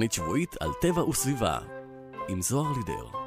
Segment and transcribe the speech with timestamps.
[0.00, 1.58] תוכנית שבועית על טבע וסביבה,
[2.28, 3.18] עם זוהר לידר.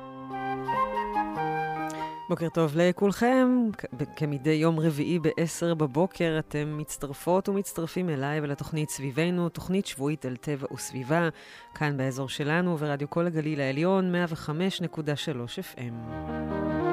[2.30, 3.70] בוקר טוב לכולכם,
[4.16, 10.68] כמדי יום רביעי ב-10 בבוקר אתם מצטרפות ומצטרפים אליי ולתוכנית סביבנו, תוכנית שבועית על טבע
[10.74, 11.30] וסביבה,
[11.76, 16.93] כאן באזור שלנו ורדיו כל הגליל העליון, 105.3 FM.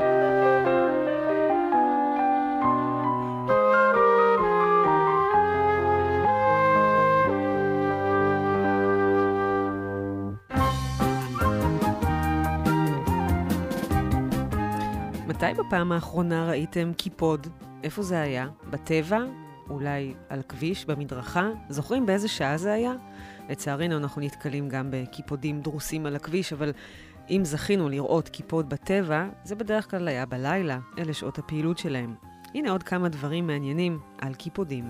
[15.41, 17.47] מתי בפעם האחרונה ראיתם קיפוד?
[17.85, 18.49] איפה זה היה?
[18.71, 19.19] בטבע?
[19.71, 21.49] אולי על כביש, במדרכה?
[21.69, 22.93] זוכרים באיזה שעה זה היה?
[23.49, 26.73] לצערנו אנחנו נתקלים גם בקיפודים דרוסים על הכביש, אבל
[27.31, 32.15] אם זכינו לראות קיפוד בטבע, זה בדרך כלל היה בלילה, אלה שעות הפעילות שלהם.
[32.55, 34.85] הנה עוד כמה דברים מעניינים על קיפודים.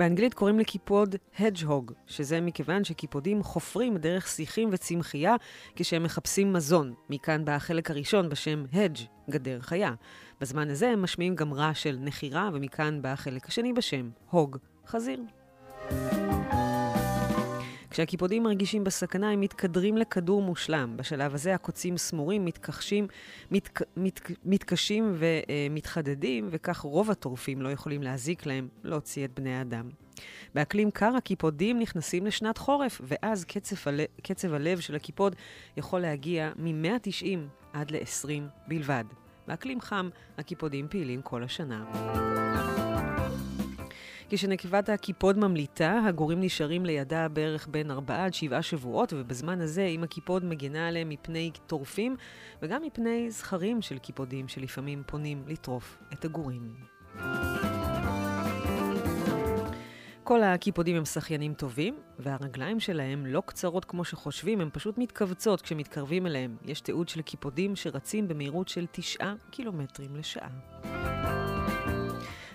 [0.00, 5.34] באנגלית קוראים לקיפוד hedgehog, שזה מכיוון שקיפודים חופרים דרך שיחים וצמחייה
[5.76, 6.94] כשהם מחפשים מזון.
[7.10, 9.94] מכאן בא החלק הראשון בשם hedge, גדר חיה.
[10.40, 15.20] בזמן הזה הם משמיעים גם רעש של נחירה, ומכאן בא החלק השני בשם hog, חזיר.
[17.90, 20.96] כשהקיפודים מרגישים בסכנה, הם מתכדרים לכדור מושלם.
[20.96, 23.06] בשלב הזה הקוצים סמורים, מתקשים,
[23.50, 29.88] מת, מת, מתקשים ומתחדדים, וכך רוב הטורפים לא יכולים להזיק להם להוציא את בני האדם.
[30.54, 35.36] באקלים קר הקיפודים נכנסים לשנת חורף, ואז קצב, הלב, קצב הלב של הקיפוד
[35.76, 37.38] יכול להגיע מ-190
[37.72, 39.04] עד ל-20 בלבד.
[39.48, 41.84] באקלים חם הקיפודים פעילים כל השנה.
[44.32, 50.02] כשנקבת הקיפוד ממליטה, הגורים נשארים לידה בערך בין 4 עד 7 שבועות, ובזמן הזה, אם
[50.02, 52.16] הקיפוד מגינה עליהם מפני טורפים,
[52.62, 56.74] וגם מפני זכרים של קיפודים שלפעמים פונים לטרוף את הגורים.
[60.24, 66.26] כל הקיפודים הם שחיינים טובים, והרגליים שלהם לא קצרות כמו שחושבים, הן פשוט מתכווצות כשמתקרבים
[66.26, 66.56] אליהם.
[66.64, 70.48] יש תיעוד של קיפודים שרצים במהירות של 9 קילומטרים לשעה.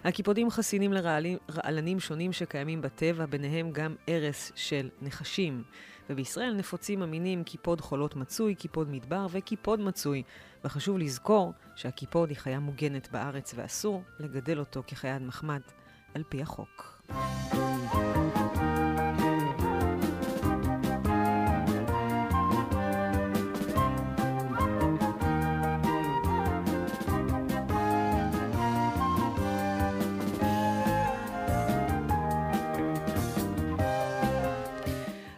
[0.05, 5.63] הקיפודים חסינים לרעלנים שונים שקיימים בטבע, ביניהם גם ארס של נחשים.
[6.09, 10.23] ובישראל נפוצים המינים קיפוד חולות מצוי, קיפוד מדבר וקיפוד מצוי.
[10.65, 15.61] וחשוב לזכור שהקיפוד היא חיה מוגנת בארץ ואסור לגדל אותו כחיית מחמד
[16.13, 17.01] על פי החוק.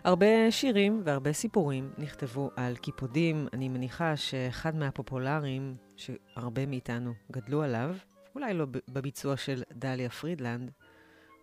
[0.08, 3.48] הרבה שירים והרבה סיפורים נכתבו על קיפודים.
[3.54, 7.96] אני מניחה שאחד מהפופולריים שהרבה מאיתנו גדלו עליו,
[8.36, 10.72] אולי לא בביצוע של דליה פרידלנד,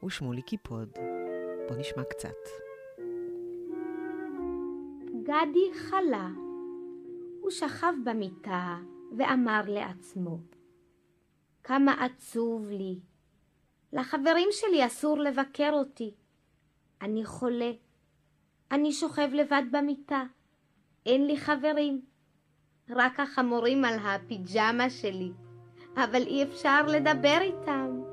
[0.01, 0.89] הוא שמולי קיפוד.
[1.69, 2.29] בוא נשמע קצת.
[5.23, 6.29] גדי חלה.
[7.41, 8.77] הוא שכב במיטה
[9.19, 10.39] ואמר לעצמו,
[11.65, 12.99] כמה עצוב לי.
[13.93, 16.15] לחברים שלי אסור לבקר אותי.
[17.03, 17.71] אני חולה.
[18.75, 20.23] אני שוכב לבד במיטה.
[21.07, 22.01] אין לי חברים.
[22.91, 25.31] רק החמורים על הפיג'מה שלי,
[25.97, 28.04] אבל אי אפשר לדבר איתם.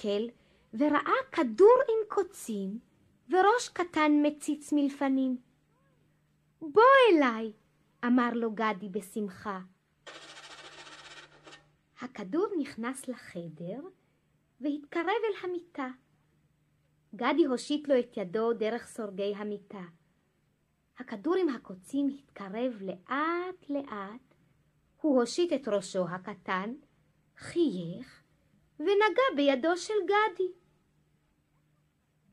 [0.00, 0.26] הסתכל
[0.74, 2.78] וראה כדור עם קוצים
[3.28, 5.36] וראש קטן מציץ מלפנים.
[6.60, 6.82] בוא
[7.12, 7.52] אליי,
[8.06, 9.60] אמר לו גדי בשמחה.
[12.00, 13.80] הכדור נכנס לחדר
[14.60, 15.88] והתקרב אל המיטה.
[17.14, 19.84] גדי הושיט לו את ידו דרך סורגי המיטה.
[20.98, 24.34] הכדור עם הקוצים התקרב לאט לאט
[25.00, 26.74] הוא הושיט את ראשו הקטן,
[27.36, 28.19] חייך,
[28.80, 30.48] ונגע בידו של גדי.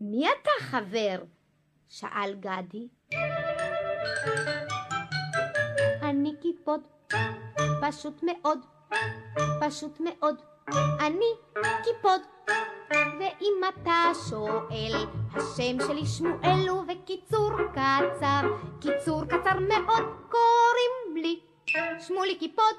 [0.01, 1.23] מי אתה חבר?
[1.89, 2.87] שאל גדי.
[6.01, 6.81] אני קיפוד,
[7.81, 8.59] פשוט מאוד,
[9.61, 10.41] פשוט מאוד,
[10.99, 11.31] אני
[11.83, 12.21] קיפוד.
[13.19, 15.05] ואם אתה שואל,
[15.35, 18.41] השם שלי שמואל ובקיצור קצר,
[18.81, 21.39] קיצור קצר מאוד קוראים לי
[21.99, 22.75] שמולי קיפוד,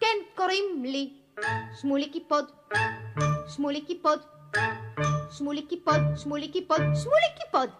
[0.00, 1.25] כן קוראים לי
[1.80, 2.44] שמולי קיפוד,
[3.48, 4.18] שמולי קיפוד,
[5.30, 7.70] שמולי קיפוד, שמולי קיפוד, שמולי קיפוד.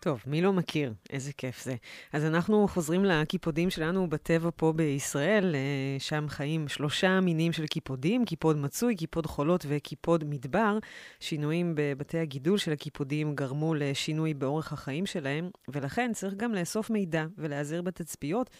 [0.00, 0.92] טוב, מי לא מכיר?
[1.10, 1.74] איזה כיף זה.
[2.12, 5.54] אז אנחנו חוזרים לקיפודים שלנו בטבע פה בישראל.
[5.54, 5.60] אה,
[5.98, 10.78] שם חיים שלושה מינים של קיפודים, קיפוד מצוי, קיפוד חולות וקיפוד מדבר.
[11.20, 17.24] שינויים בבתי הגידול של הקיפודים גרמו לשינוי באורך החיים שלהם, ולכן צריך גם לאסוף מידע
[17.38, 18.50] ולהיעזר בתצפיות.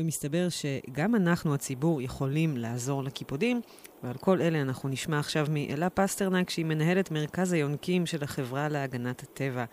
[0.00, 3.60] ומסתבר שגם אנחנו, הציבור, יכולים לעזור לקיפודים,
[4.02, 9.22] ועל כל אלה אנחנו נשמע עכשיו מאלה פסטרנק, שהיא מנהלת מרכז היונקים של החברה להגנת
[9.22, 9.64] הטבע.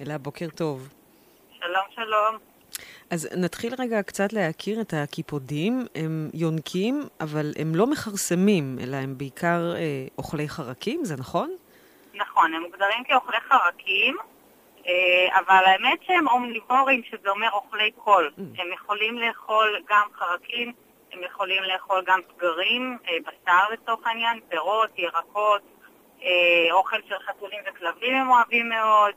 [0.00, 0.88] אלה, בוקר טוב.
[1.58, 2.36] שלום, שלום.
[3.10, 5.86] אז נתחיל רגע קצת להכיר את הקיפודים.
[5.94, 11.56] הם יונקים, אבל הם לא מכרסמים, אלא הם בעיקר אה, אוכלי חרקים, זה נכון?
[12.14, 14.16] נכון, הם מוגדרים כאוכלי חרקים.
[14.86, 18.30] אה, אבל האמת שהם אומניבורים, שזה אומר אוכלי כול.
[18.38, 18.40] Mm.
[18.58, 20.72] הם יכולים לאכול גם חרקים,
[21.12, 25.62] הם יכולים לאכול גם פגרים, אה, בשר לצורך העניין, פירות, ירקות,
[26.22, 29.12] אה, אוכל של חתולים וכלבים הם אוהבים מאוד.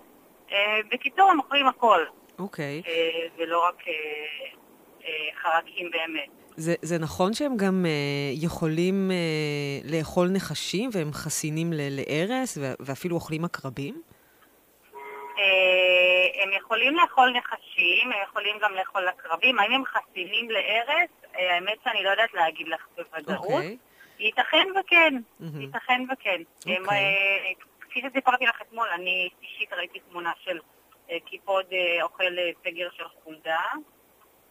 [0.91, 2.03] בקיצור, הם אוכלים הכל.
[2.39, 2.81] אוקיי.
[2.85, 2.89] Okay.
[3.37, 3.83] ולא רק
[5.41, 6.29] חרקים באמת.
[6.59, 13.45] זה, זה נכון שהם גם uh, יכולים uh, לאכול נחשים והם חסינים להרס ואפילו אוכלים
[13.45, 14.01] עקרבים?
[15.39, 19.59] אה, הם יכולים לאכול נחשים, הם יכולים גם לאכול עקרבים.
[19.59, 21.09] האם הם חסינים להרס?
[21.35, 23.45] אה, האמת שאני לא יודעת להגיד לך בוודאות.
[23.45, 23.53] Okay.
[23.53, 23.77] אוקיי.
[24.19, 25.59] ייתכן וכן, mm-hmm.
[25.59, 26.41] ייתכן וכן.
[26.41, 26.71] Okay.
[26.71, 26.97] הם, אוקיי.
[26.97, 27.51] אה,
[27.81, 30.59] כפי שסיפרתי לך אתמול, אני אישית ראיתי תמונה של
[31.25, 31.65] קיפוד
[32.01, 33.61] אוכל סגר של חולדה.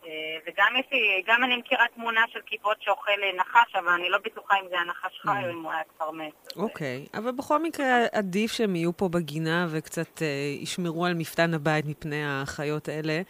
[0.06, 0.10] אה,
[0.46, 4.54] וגם יש לי, גם אני מכירה תמונה של כיפות שאוכל נחש, אבל אני לא בטוחה
[4.62, 6.52] אם זה הנחש חי או אם הוא היה כבר מת.
[6.56, 10.26] אוקיי, אבל בכל מקרה עדיף שהם יהיו פה בגינה וקצת אה,
[10.60, 13.22] ישמרו על מפתן הבית מפני החיות האלה.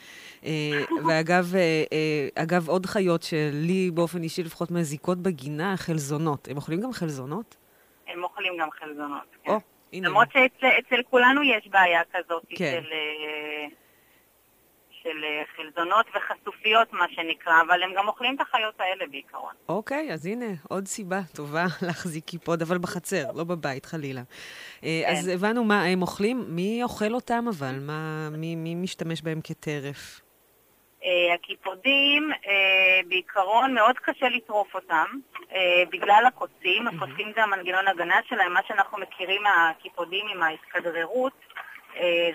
[0.44, 0.50] אה,
[1.08, 6.48] ואגב, אה, אה, אגב, עוד חיות שלי באופן אישי לפחות מזיקות בגינה, חלזונות.
[6.48, 7.56] הם אוכלים גם חלזונות?
[8.06, 9.52] הם אוכלים גם חלזונות, כן.
[9.92, 12.80] למרות שאצל כולנו יש בעיה כזאת כן.
[12.82, 12.92] של...
[15.08, 19.52] אה, של אה, חלזונות וחשופיות, מה שנקרא, אבל הם גם אוכלים את החיות האלה בעיקרון.
[19.68, 24.20] אוקיי, אז הנה, עוד סיבה טובה להחזיק קיפוד, אבל בחצר, לא בבית, חלילה.
[24.84, 25.12] אה, כן.
[25.12, 26.44] אז הבנו מה הם אוכלים.
[26.48, 27.74] מי אוכל אותם אבל?
[27.80, 30.20] מה, מי, מי משתמש בהם כטרף?
[31.00, 32.30] Uh, הקיפודים,
[33.08, 35.06] בעיקרון מאוד קשה לטרוף אותם
[35.90, 41.47] בגלל הקוצים, הקוצים זה המנגנון הגנה שלהם, מה שאנחנו מכירים מהקיפודים עם ההתכדררות, אה,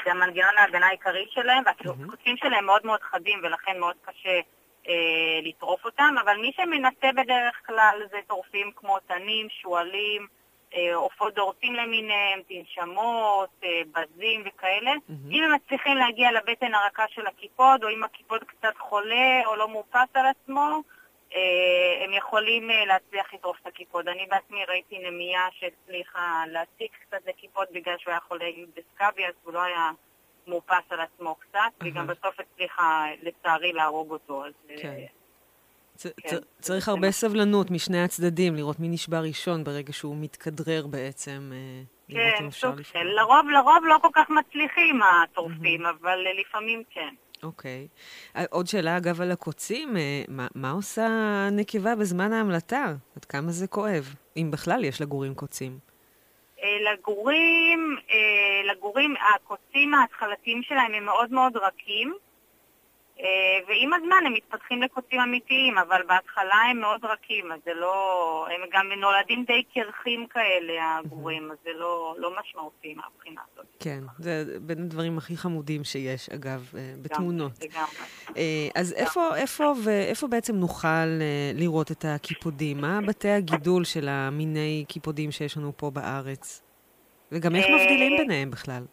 [0.05, 4.39] זה המנגנון ההגנה העיקרי שלהם, והקוצים שלהם מאוד מאוד חדים ולכן מאוד קשה
[4.87, 10.27] אה, לטרוף אותם, אבל מי שמנסה בדרך כלל זה טורפים כמו תנים, שועלים,
[10.75, 14.91] אה, עופות דורסים למיניהם, תנשמות, אה, בזים וכאלה.
[14.91, 15.31] Mm-hmm.
[15.31, 19.69] אם הם מצליחים להגיע לבטן הרכה של הקיפוד, או אם הקיפוד קצת חולה או לא
[19.69, 20.79] מאופס על עצמו, אה,
[22.03, 24.07] הם יכולים אה, להצליח לטרוף את הקיפוד.
[24.07, 29.53] אני בעצמי ראיתי נמייה שהצליחה להציג קצת לקיפוד בגלל שהוא היה חולה בסקאבי, אז הוא
[29.53, 29.91] לא היה
[30.47, 34.45] מאופס על עצמו קצת, והיא גם בסוף הצליחה לצערי להרוג אותו.
[34.45, 34.95] אז, אה, כן.
[36.17, 36.37] כן.
[36.59, 41.51] צריך הרבה סבלנות משני הצדדים, לראות מי נשבע ראשון ברגע שהוא מתכדרר בעצם.
[42.07, 42.99] כן, סוג של.
[42.99, 47.13] לרוב, לרוב לא כל כך מצליחים הטורפים, אבל לפעמים כן.
[47.43, 47.87] אוקיי.
[48.35, 49.97] אה, עוד שאלה, אגב, על הקוצים.
[49.97, 51.07] אה, מה, מה עושה
[51.51, 52.93] נקבה בזמן ההמלטה?
[53.15, 54.15] עד כמה זה כואב?
[54.37, 55.77] אם בכלל יש לגורים קוצים.
[56.63, 57.97] אה, לגורים,
[58.71, 62.13] לגורים, הקוצים ההתחלתיים שלהם הם מאוד מאוד רכים.
[63.19, 63.25] אה,
[63.67, 68.47] ועם הזמן הם מתפתחים לקוצים אמיתיים, אבל בהתחלה הם מאוד רכים, אז זה לא...
[68.49, 73.65] הם גם נולדים די קרחים כאלה, הגורים, אז זה לא, לא משמעותי מהבחינה הזאת.
[73.79, 77.51] כן, זה בין הדברים הכי חמודים שיש, אגב, אה, בתמונות.
[77.63, 77.95] לגמרי.
[78.37, 81.07] אה, אז איפה, איפה, ואיפה בעצם נוכל
[81.53, 82.81] לראות את הקיפודים?
[82.81, 86.61] מה בתי הגידול של המיני קיפודים שיש לנו פה בארץ?
[87.31, 88.83] וגם איך מבדילים ביניהם בכלל?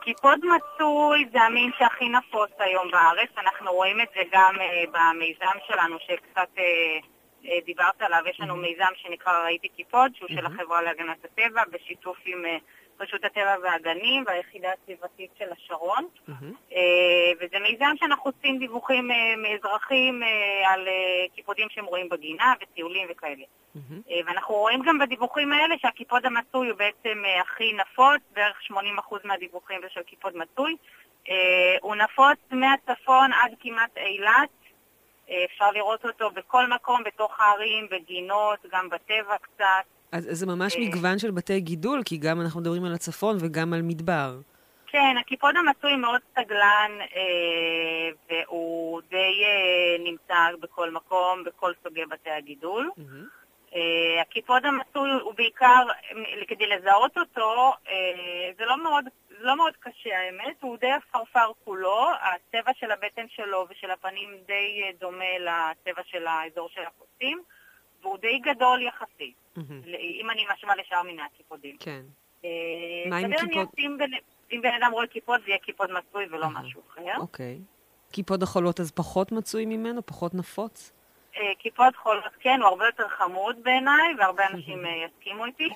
[0.00, 4.90] קיפוד אה, מצוי זה המין שהכי נפוץ היום בארץ, אנחנו רואים את זה גם uh,
[4.90, 8.56] במיזם שלנו שקצת uh, דיברת עליו, יש לנו mm-hmm.
[8.56, 10.34] מיזם שנקרא ראיתי קיפוד, שהוא mm-hmm.
[10.34, 12.48] של החברה להגנת הטבע, בשיתוף עם uh,
[13.00, 16.04] רשות הטבע והגנים והיחידה הסביבתית של השרון.
[16.72, 20.88] אה, וזה מיזם שאנחנו עושים דיווחים אה, מאזרחים אה, על
[21.34, 23.44] קיפודים שהם רואים בגינה וטיולים וכאלה.
[24.10, 28.74] אה, ואנחנו רואים גם בדיווחים האלה שהקיפוד המצוי הוא בעצם הכי נפוץ, בערך 80%
[29.24, 30.76] מהדיווחים זה של קיפוד מצוי.
[31.80, 34.48] הוא נפוץ מהצפון עד כמעט אילת.
[35.44, 39.99] אפשר לראות אותו בכל מקום, בתוך הערים, בגינות, גם בטבע קצת.
[40.12, 40.80] אז זה ממש אה.
[40.80, 44.38] מגוון של בתי גידול, כי גם אנחנו מדברים על הצפון וגם על מדבר.
[44.86, 52.30] כן, הקיפוד המצוי מאוד סגלן, אה, והוא די אה, נמצא בכל מקום, בכל סוגי בתי
[52.30, 52.90] הגידול.
[52.96, 53.26] מהמם.
[53.74, 55.82] אה, הקיפוד המצוי הוא בעיקר,
[56.48, 59.04] כדי לזהות אותו, אה, זה לא מאוד,
[59.40, 64.82] לא מאוד קשה האמת, הוא די עפרפר כולו, הצבע של הבטן שלו ושל הפנים די
[64.82, 67.42] אה, דומה לצבע של האזור של הקוצים,
[68.02, 69.34] והוא די גדול יחסית.
[70.20, 71.76] אם אני משווה לשאר מיני הקיפודים.
[71.80, 72.02] כן.
[72.44, 72.50] אה,
[73.06, 73.68] מה עם קיפוד?
[74.52, 76.48] אם בן אדם רואה קיפוד, זה יהיה קיפוד מצוי ולא.
[76.48, 77.16] משהו אחר.
[77.16, 77.58] אוקיי.
[78.12, 80.06] קיפוד החולות אז פחות מצוי ממנו?
[80.06, 80.92] פחות נפוץ?
[81.36, 85.68] אה, קיפוד חולות, כן, הוא הרבה יותר חמוד בעיניי, והרבה אנשים אה, יסכימו איתי.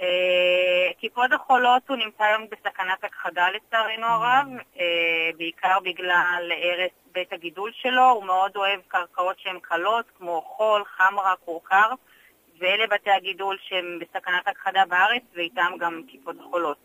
[0.00, 4.46] אה, קיפוד החולות הוא נמצא היום בסכנת הכחדה לצערנו הרב,
[4.80, 10.84] אה, בעיקר בגלל הרס בית הגידול שלו, הוא מאוד אוהב קרקעות שהן קלות, כמו חול,
[10.84, 11.90] חמרה, כורכר,
[12.58, 16.76] ואלה בתי הגידול שהם בסכנת הכחדה בארץ, ואיתם גם קיפוד החולות.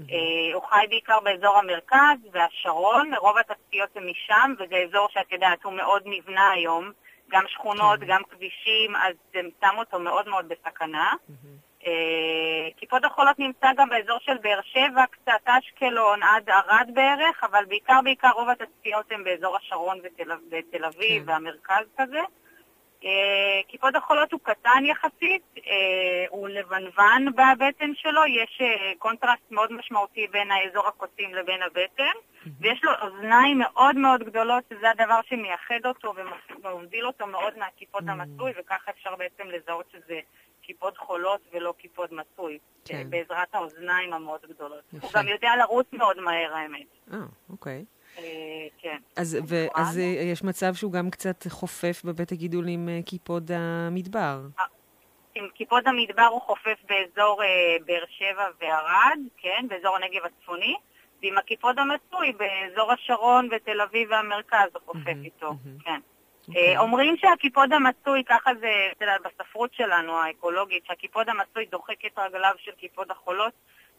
[0.00, 5.64] אה, הוא חי בעיקר באזור המרכז והשרון, רוב התצפיות הן משם, וזה אזור שאת יודעת,
[5.64, 6.92] הוא מאוד נבנה היום,
[7.30, 8.06] גם שכונות, כן.
[8.06, 11.12] גם כבישים, אז זה שם אותו מאוד מאוד בסכנה.
[11.86, 17.64] אה, קיפוד החולות נמצא גם באזור של באר שבע, קצת אשקלון, עד ערד בערך, אבל
[17.68, 21.30] בעיקר בעיקר רוב התצפיות הן באזור השרון ותל, ותל אביב כן.
[21.30, 22.20] והמרכז כזה.
[23.04, 28.62] אה, קיפוד החולות הוא קטן יחסית, אה, הוא לבנוון בבטן שלו, יש
[28.98, 32.12] קונטרסט מאוד משמעותי בין האזור הקוצים לבין הבטן,
[32.60, 36.14] ויש לו אוזניים מאוד מאוד גדולות, שזה הדבר שמייחד אותו
[36.64, 38.12] ומבדיל אותו מאוד מהקיפוד Mm.
[38.12, 40.20] המצוי, וככה אפשר בעצם לזהות שזה
[40.68, 42.96] קיפוד חולות ולא קיפוד מצוי, כן.
[42.96, 44.80] אה, בעזרת האוזניים המאוד גדולות.
[44.90, 45.18] הוא יפה.
[45.18, 46.86] גם יודע לרוץ מאוד מהר, האמת.
[47.12, 47.18] אה,
[47.50, 47.84] אוקיי.
[48.18, 48.24] אה,
[48.78, 48.98] כן.
[49.16, 53.50] אז, ו, אז אה, יש מצב שהוא גם קצת חופף בבית הגידול עם אה, קיפוד
[53.54, 54.40] המדבר.
[55.34, 60.74] עם קיפוד המדבר הוא חופף באזור אה, באר שבע וערד, כן, באזור הנגב הצפוני,
[61.22, 65.54] ועם הקיפוד המצוי באזור השרון ותל אביב והמרכז הוא חופף איתו.
[65.84, 66.00] כן.
[66.48, 66.76] אוקיי.
[66.76, 72.72] אה, אומרים שהקיפוד המצוי, ככה זה, בספרות שלנו האקולוגית, שהקיפוד המצוי דוחק את רגליו של
[72.72, 73.52] קיפוד החולות,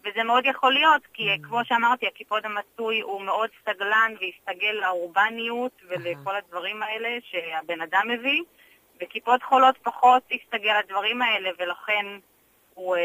[0.06, 1.48] וזה מאוד יכול להיות, כי Mm.
[1.48, 8.41] כמו שאמרתי, הקיפוד המצוי הוא מאוד סגלן והסתגל לאורבניות ולכל הדברים האלה שהבן אדם מביא,
[9.01, 12.06] וקיפוד חולות פחות הסתגל לדברים האלה, ולכן
[12.80, 13.02] הוא אה,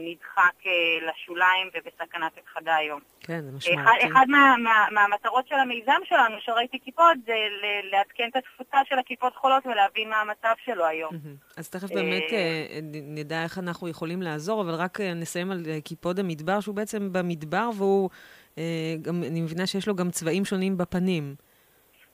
[0.00, 0.72] נדחק אה,
[1.08, 3.00] לשוליים ובסכנת הכחדה היום.
[3.20, 4.06] כן, זה אחד, משמעותי.
[4.12, 8.98] אחד מה, מה, מהמטרות של המיזם שלנו, שראיתי קיפוד, זה ל- לעדכן את התפוצה של
[8.98, 11.14] הקיפוד חולות ולהבין מה המצב שלו היום.
[11.14, 11.36] מהמם.
[11.56, 15.62] אז תכף אה, באמת אה, נדע איך אנחנו יכולים לעזור, אבל רק אה, נסיים על
[15.68, 18.10] אה, קיפוד המדבר, שהוא בעצם במדבר, והוא,
[18.58, 18.62] אה,
[19.02, 21.34] גם, אני מבינה שיש לו גם צבעים שונים בפנים.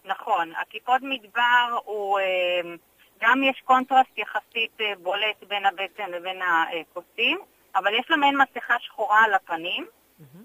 [0.05, 2.61] נכון, הקיפוד מדבר הוא, אה,
[3.21, 7.39] גם יש קונטרסט יחסית אה, בולט בין הבטן לבין הקוצים,
[7.77, 9.87] אבל יש לו מעין מסכה שחורה על הפנים,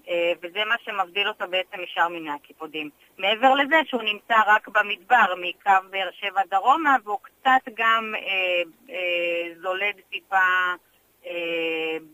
[0.08, 2.90] אה, וזה מה שמבדיל אותו בעצם משאר מיני הקיפודים.
[3.18, 9.54] מעבר לזה שהוא נמצא רק במדבר, מקו באר שבע דרומה, והוא קצת גם אה, אה,
[9.62, 10.74] זולג טיפה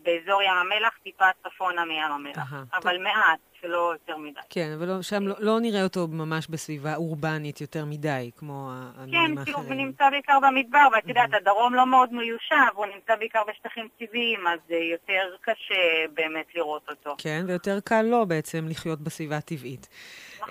[0.03, 2.37] באזור ים המלח, טיפה צפונה מים המלח.
[2.37, 4.39] אהה, אבל מעט, שלא יותר מדי.
[4.49, 8.91] כן, אבל לא, שם לא, לא נראה אותו ממש בסביבה אורבנית יותר מדי, כמו ה-
[8.95, 9.77] כן, המינים כי הוא האחרים.
[9.85, 14.59] נמצא בעיקר במדבר, ואת יודעת, הדרום לא מאוד מיושב, הוא נמצא בעיקר בשטחים טבעיים, אז
[14.71, 15.75] אה, יותר קשה
[16.13, 17.15] באמת לראות אותו.
[17.17, 19.87] כן, ויותר קל לו בעצם לחיות בסביבה הטבעית.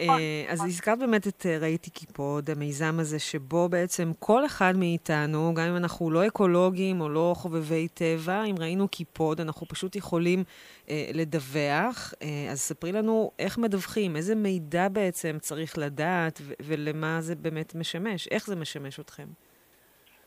[0.00, 0.60] אה, אז.
[0.64, 5.76] הזכרת באמת את אה, ראיתי קיפוד, המיזם הזה, שבו בעצם כל אחד מאיתנו, גם אם
[5.76, 10.44] אנחנו לא אקולוגים או לא חובבי טבע, אם ראינו קיפוד, אנחנו פשוט יכולים
[10.88, 12.14] אה, לדווח.
[12.22, 18.28] אה, אז ספרי לנו איך מדווחים, איזה מידע בעצם צריך לדעת ולמה זה באמת משמש,
[18.28, 19.26] איך זה משמש אתכם.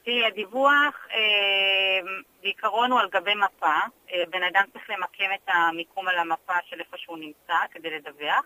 [0.03, 2.00] תראי, הדיווח אה,
[2.41, 3.75] בעיקרון הוא על גבי מפה.
[4.12, 8.45] אה, בן אדם צריך למקם את המיקום על המפה של איפה שהוא נמצא כדי לדווח.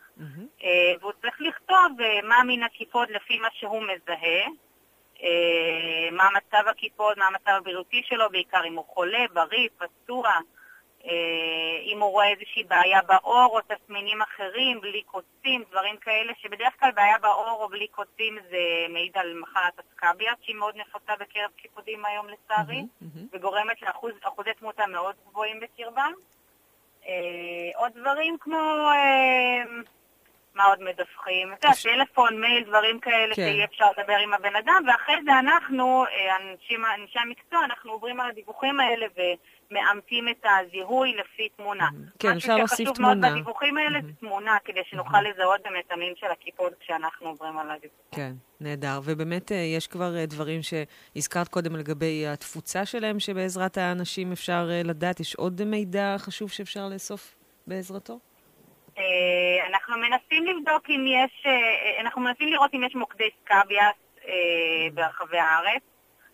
[0.63, 1.91] אה, והוא צריך לכתוב
[2.23, 4.45] מה מין הקיפוד לפי מה שהוא מזהה,
[6.11, 10.29] מה מצב הקיפוד, מה המצב הבריאותי שלו, בעיקר אם הוא חולה, בריא, פצוע,
[11.83, 16.91] אם הוא רואה איזושהי בעיה בעור או תסמינים אחרים, בלי קוצים, דברים כאלה, שבדרך כלל
[16.91, 18.57] בעיה בעור או בלי קוצים זה
[18.89, 22.85] מעיד על מחלת הסקאביאס, שהיא מאוד נפוצה בקרב קיפודים היום לצערי.
[23.01, 23.27] מהמם.
[23.33, 26.11] וגורמת לאחוזי תמותה מאוד גבוהים בקרבם.
[27.07, 28.89] אה, עוד דברים כמו...
[28.91, 29.63] אה,
[30.55, 31.53] מה עוד מדווחים?
[31.53, 33.41] אתה יודע, טלפון, מייל, דברים כאלה כן.
[33.41, 36.35] שיהיה אפשר לדבר עם הבן אדם, ואחרי זה אנחנו, אה,
[36.95, 39.05] אנשי המקצוע, אנחנו עוברים על הדיווחים האלה
[39.71, 41.87] ומאמתים את הזיהוי לפי תמונה.
[42.19, 43.13] כן, אפשר להוסיף מה תמונה.
[43.13, 47.57] שחשוב מאוד בדיווחים האלה זה תמונה, כדי שנוכל לזהות באמת המין של הקיפוד כשאנחנו עוברים
[47.57, 48.11] על הדיווחים.
[48.11, 48.31] כן,
[48.61, 48.99] נהדר.
[49.03, 54.81] ובאמת אה, יש כבר אה, דברים שהזכרת קודם לגבי התפוצה שלהם, שבעזרת האנשים אפשר אה,
[54.83, 55.19] לדעת.
[55.19, 57.35] יש עוד מידע חשוב שאפשר לאסוף
[57.67, 58.19] בעזרתו?
[59.69, 61.45] אנחנו מנסים לבדוק אם יש,
[61.99, 63.95] אנחנו מנסים לראות אם יש מוקדי סקאביאס
[64.27, 65.81] אה, ברחבי הארץ,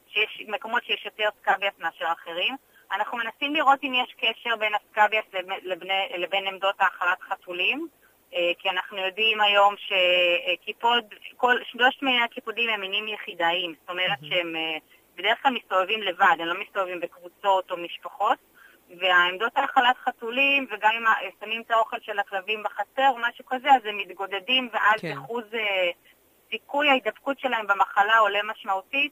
[0.08, 2.56] שיש מקומות שיש יותר סקאביאס מאשר אחרים.
[2.96, 7.88] אנחנו מנסים לראות אם יש קשר בין הסקאביאס לבין, לבני- לבין עמדות האכלת חתולים,
[8.34, 11.04] אה, כי אנחנו יודעים היום שקיפוד,
[11.38, 14.78] כל, שלושת מיני הקיפודים הם מינים יחידאיים, זאת אומרת שהם אה,
[15.16, 18.38] בדרך כלל מסתובבים לבד, הם לא מסתובבים בקבוצות או משפחות.
[19.00, 21.04] והעמדות האכלת חתולים, וגם אם
[21.40, 25.18] שמים את האוכל של הכלבים בחצר או משהו כזה, אז הם מתגודדים, ואז כן.
[25.18, 25.90] אחוז אה,
[26.52, 29.12] סיכוי ההידבקות שלהם במחלה עולה משמעותית,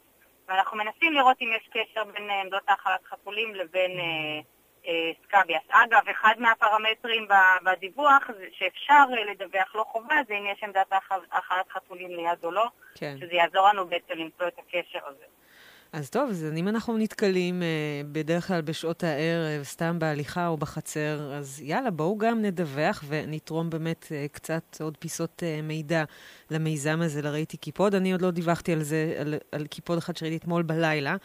[0.52, 4.40] ואנחנו מנסים לראות אם יש קשר בין אה, עמדות האכלת חתולים לבין אה,
[4.88, 5.62] אה, סקאביאס.
[5.70, 7.28] אגב, אחד מהפרמטרים
[7.64, 12.66] בדיווח שאפשר לדווח, לא חובה, זה אם יש עמדת האכל- האכלת חתולים ליד או לא,
[12.96, 13.16] כן.
[13.20, 15.26] שזה יעזור לנו בעצם למצוא את הקשר הזה.
[15.94, 21.34] אז טוב, אז אם אנחנו נתקלים אה, בדרך כלל בשעות הערב, סתם בהליכה או בחצר,
[21.34, 26.04] אז יאללה, בואו גם נדווח ונתרום באמת אה, קצת עוד פיסות אה, מידע
[26.52, 27.96] למיזם הזה, ראיתי קיפוד.
[27.96, 31.16] אני עוד לא דיווחתי על זה, על, על קיפוד אחד שראיתי אתמול בלילה,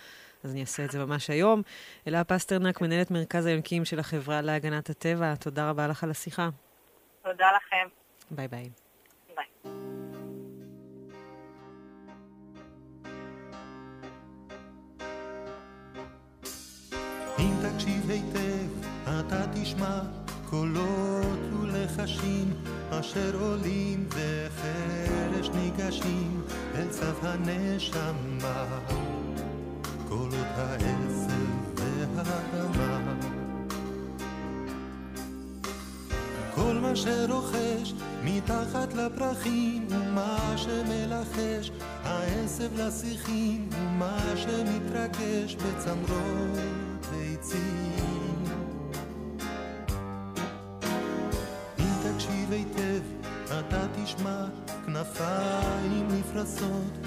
[0.45, 1.63] אז אני אעשה את זה ממש היום.
[2.07, 6.49] אלה פסטרנק, מנהלת מרכז היונקים של החברה להגנת הטבע, תודה רבה לך על השיחה.
[7.23, 7.89] תודה לכם.
[8.31, 8.71] ביי ביי.
[9.37, 9.73] ביי.
[19.55, 20.01] תשמע
[20.51, 22.53] קולות ולחשים
[22.91, 26.43] אשר עולים וחרש ניגשים
[26.75, 28.81] אל צו הנשמה.
[30.09, 33.15] קולות העשב והאדמה.
[36.55, 37.93] כל מה שרוחש
[38.25, 41.71] מתחת לפרחים ומה שמלחש
[42.05, 48.06] העשב לשיחים ומה שמתרגש בצמרות ביצים
[56.57, 57.06] thought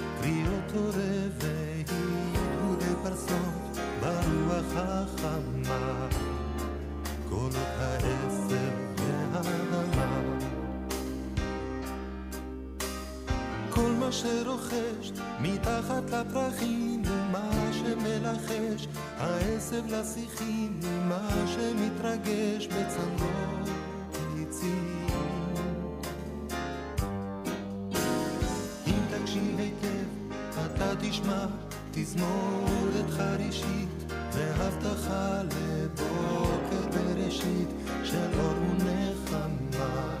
[31.10, 31.46] תשמע
[31.90, 37.68] תזמורת חרישית והבטחה לבוקר בראשית
[38.04, 40.16] של אור ונחמה.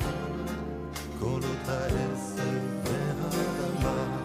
[1.18, 4.16] קולות העשב והאדמה.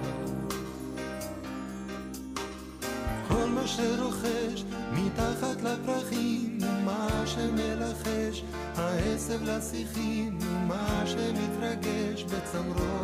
[3.27, 8.43] כל מה שרוחש מתחת לפרחים ומה שמלחש
[8.75, 12.94] העשב לשיחים ומה שמתרגש בצמרות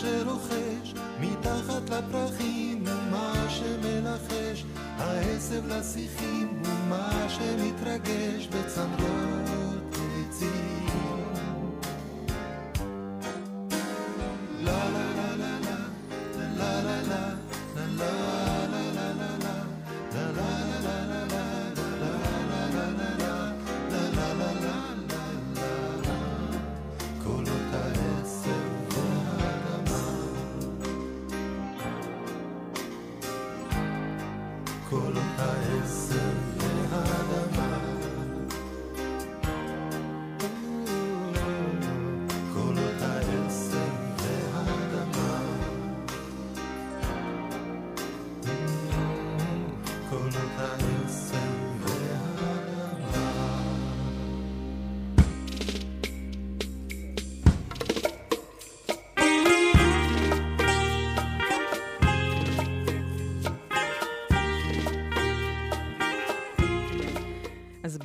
[0.00, 4.64] שרוחש מתחת לפרחים ומה שמלחש
[4.98, 9.13] העשב לשיחים ומה שמתרגש בצמרות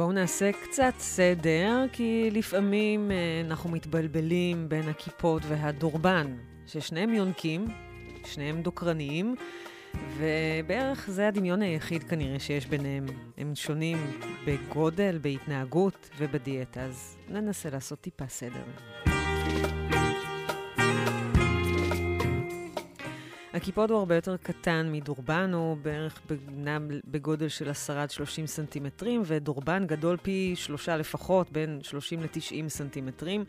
[0.09, 7.67] בואו נעשה קצת סדר, כי לפעמים אה, אנחנו מתבלבלים בין הקיפוד והדורבן, ששניהם יונקים,
[8.25, 9.35] שניהם דוקרניים,
[10.17, 13.05] ובערך זה הדמיון היחיד כנראה שיש ביניהם.
[13.37, 13.97] הם שונים
[14.45, 19.08] בגודל, בהתנהגות ובדיאטה, אז ננסה לעשות טיפה סדר.
[23.53, 26.21] הקיפוד הוא הרבה יותר קטן מדורבן, הוא בערך
[27.05, 33.43] בגודל של 10 עד 30 סנטימטרים, ודורבן גדול פי שלושה לפחות, בין 30 ל-90 סנטימטרים.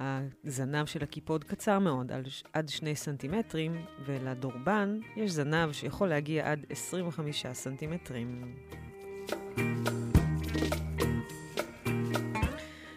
[0.00, 2.12] הזנב של הקיפוד קצר מאוד,
[2.52, 8.54] עד 2 סנטימטרים, ולדורבן יש זנב שיכול להגיע עד 25 סנטימטרים.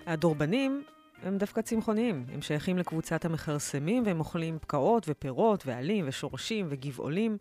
[0.05, 0.83] הדורבנים
[1.23, 2.25] הם דווקא צמחוניים.
[2.33, 7.37] הם שייכים לקבוצת המכרסמים והם אוכלים פקעות ופירות ועלים ושורשים וגבעולים.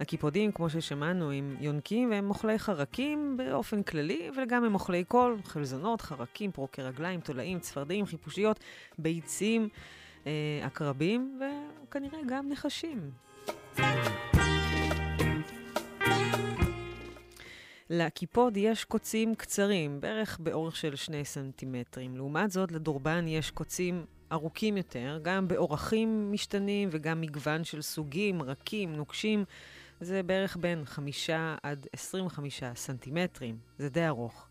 [0.00, 6.00] הקיפודים, כמו ששמענו, הם יונקים והם אוכלי חרקים באופן כללי, וגם הם אוכלי כול, חלזונות,
[6.00, 8.60] חרקים, פרוקי רגליים, תולעים, צפרדעים, חיפושיות,
[8.98, 9.68] ביצים,
[10.26, 11.40] אה, עקרבים
[11.88, 13.10] וכנראה גם נחשים.
[17.90, 22.16] לקיפוד יש קוצים קצרים, בערך באורך של שני סנטימטרים.
[22.16, 28.92] לעומת זאת, לדורבן יש קוצים ארוכים יותר, גם באורכים משתנים וגם מגוון של סוגים, רכים,
[28.96, 29.44] נוקשים.
[30.00, 31.30] זה בערך בין 5
[31.62, 33.58] עד 25 סנטימטרים.
[33.78, 34.48] זה די ארוך.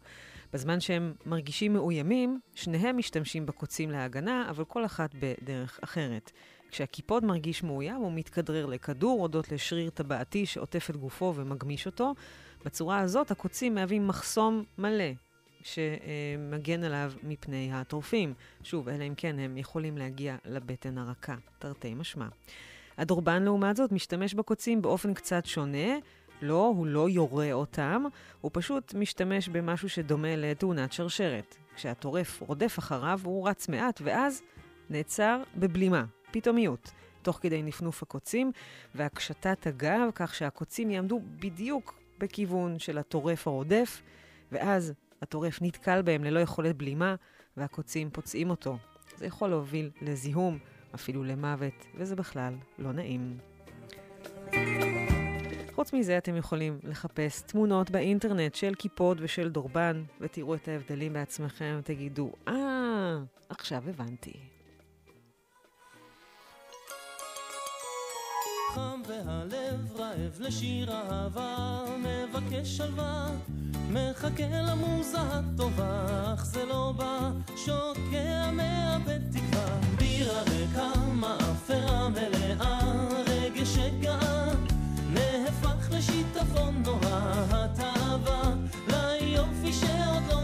[0.53, 6.31] בזמן שהם מרגישים מאוימים, שניהם משתמשים בקוצים להגנה, אבל כל אחת בדרך אחרת.
[6.71, 12.13] כשהקיפוד מרגיש מאוים, הוא מתכדרר לכדור הודות לשריר טבעתי שעוטף את גופו ומגמיש אותו.
[12.65, 15.11] בצורה הזאת הקוצים מהווים מחסום מלא
[15.61, 18.33] שמגן עליו מפני הטורפים.
[18.63, 22.27] שוב, אלא אם כן הם יכולים להגיע לבטן הרכה, תרתי משמע.
[22.97, 25.97] הדורבן, לעומת זאת, משתמש בקוצים באופן קצת שונה.
[26.41, 28.03] לא, הוא לא יורה אותם,
[28.41, 31.57] הוא פשוט משתמש במשהו שדומה לתאונת שרשרת.
[31.75, 34.41] כשהטורף רודף אחריו, הוא רץ מעט, ואז
[34.89, 36.91] נעצר בבלימה, פתאומיות,
[37.21, 38.51] תוך כדי נפנוף הקוצים
[38.95, 44.01] והקשתת הגב, כך שהקוצים יעמדו בדיוק בכיוון של הטורף הרודף,
[44.51, 47.15] ואז הטורף נתקל בהם ללא יכולת בלימה,
[47.57, 48.77] והקוצים פוצעים אותו.
[49.17, 50.57] זה יכול להוביל לזיהום,
[50.95, 53.37] אפילו למוות, וזה בכלל לא נעים.
[55.75, 61.75] חוץ מזה, אתם יכולים לחפש תמונות באינטרנט של קיפוד ושל דורבן, ותראו את ההבדלים בעצמכם,
[61.79, 63.17] ותגידו, אה,
[63.49, 64.56] עכשיו הבנתי.
[68.77, 73.27] חם והלב רעב לשיר אהבה, מבקש שלווה,
[73.91, 79.65] מחכה למוזה הטובה, אך זה לא בא, שוקע מאבד תקווה.
[79.97, 82.79] בירה ריקה, מאפרה מלאה,
[83.27, 84.49] רגש שגאה,
[85.09, 88.53] נהפך לשיטפון נורא, התאווה,
[88.87, 90.36] ליופי שעוד לא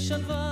[0.00, 0.49] שלווה,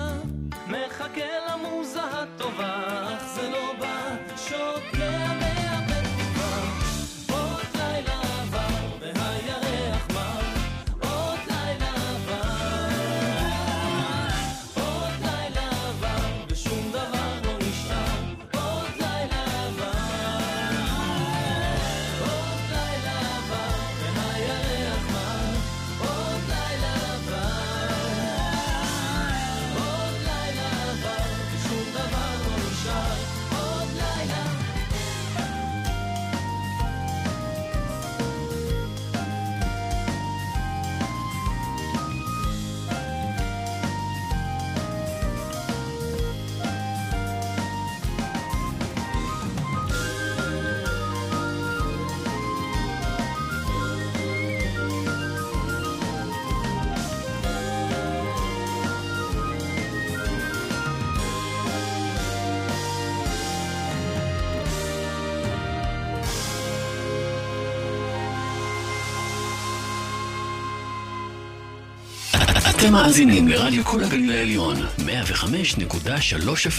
[72.80, 75.06] אתם מאזינים לרדיו כל הגליל העליון, 105.3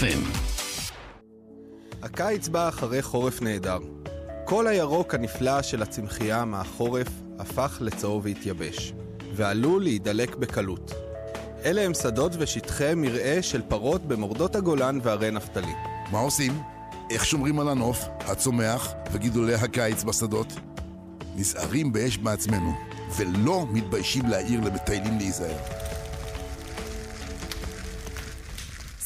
[0.00, 0.38] FM.
[2.02, 3.78] הקיץ בא אחרי חורף נהדר.
[4.44, 7.08] כל הירוק הנפלא של הצמחייה מהחורף
[7.38, 8.92] הפך לצהוב והתייבש,
[9.34, 10.92] ועלול להידלק בקלות.
[11.64, 15.74] אלה הם שדות ושטחי מרעה של פרות במורדות הגולן והרי נפתלי.
[16.12, 16.62] מה עושים?
[17.10, 20.52] איך שומרים על הנוף, הצומח וגידולי הקיץ בשדות?
[21.36, 22.72] נזהרים באש בעצמנו,
[23.16, 25.79] ולא מתביישים להעיר למטיילים להיזהר.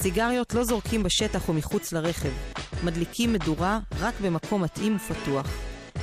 [0.04, 2.30] סיגריות לא זורקים בשטח או מחוץ לרכב.
[2.84, 5.46] מדליקים מדורה רק במקום מתאים ופתוח.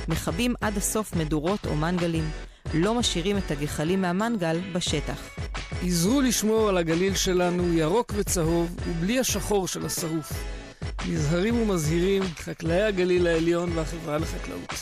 [0.08, 2.30] מכבים עד הסוף מדורות או מנגלים.
[2.74, 5.28] לא משאירים את הגחלים מהמנגל בשטח.
[5.82, 10.32] עזרו לשמור על הגליל שלנו ירוק וצהוב ובלי השחור של השרוף.
[11.08, 14.74] נזהרים ומזהירים חקלאי הגליל העליון והחברה לחקלאות.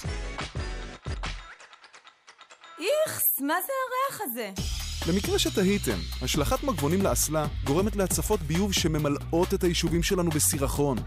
[2.78, 4.79] איכס, מה זה הריח הזה?
[5.08, 10.98] למקרה שתהיתם, השלכת מגבונים לאסלה גורמת להצפות ביוב שממלאות את היישובים שלנו בסירחון.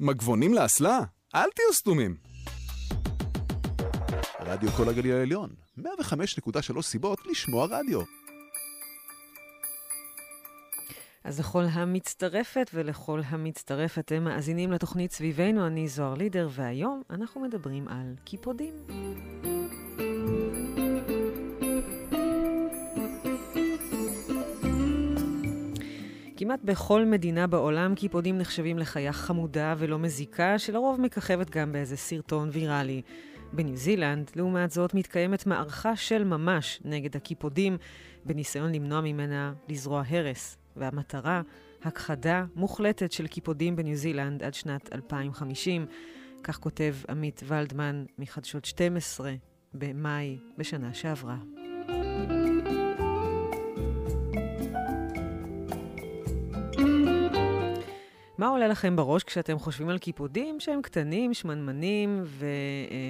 [0.00, 1.00] מגבונים לאסלה?
[1.34, 2.16] אל תהיו סתומים.
[4.40, 8.02] רדיו כל הגליל העליון, 105.3 סיבות לשמוע רדיו.
[11.24, 17.88] אז לכל המצטרפת ולכל המצטרף, אתם מאזינים לתוכנית סביבנו, אני זוהר לידר, והיום אנחנו מדברים
[17.88, 18.74] על קיפודים.
[26.40, 32.48] כמעט בכל מדינה בעולם קיפודים נחשבים לחיה חמודה ולא מזיקה, שלרוב מככבת גם באיזה סרטון
[32.52, 33.02] ויראלי.
[33.52, 37.76] בניו זילנד, לעומת זאת, מתקיימת מערכה של ממש נגד הקיפודים,
[38.24, 40.56] בניסיון למנוע ממנה לזרוע הרס.
[40.76, 41.42] והמטרה,
[41.82, 45.86] הכחדה מוחלטת של קיפודים בניו זילנד עד שנת 2050.
[46.42, 49.34] כך כותב עמית ולדמן מחדשות 12
[49.74, 51.36] במאי בשנה שעברה.
[58.38, 62.24] מה עולה לכם בראש כשאתם חושבים על קיפודים שהם קטנים, שמנמנים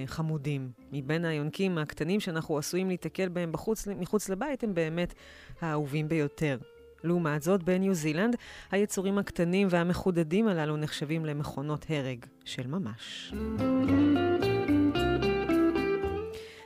[0.07, 0.71] וחמודים?
[0.93, 5.14] מבין היונקים הקטנים שאנחנו עשויים להיתקל בהם בחוץ, מחוץ לבית, הם באמת
[5.61, 6.59] האהובים ביותר.
[7.05, 8.37] לעומת זאת, בניו זילנד,
[8.71, 13.33] היצורים הקטנים והמחודדים הללו נחשבים למכונות הרג של ממש.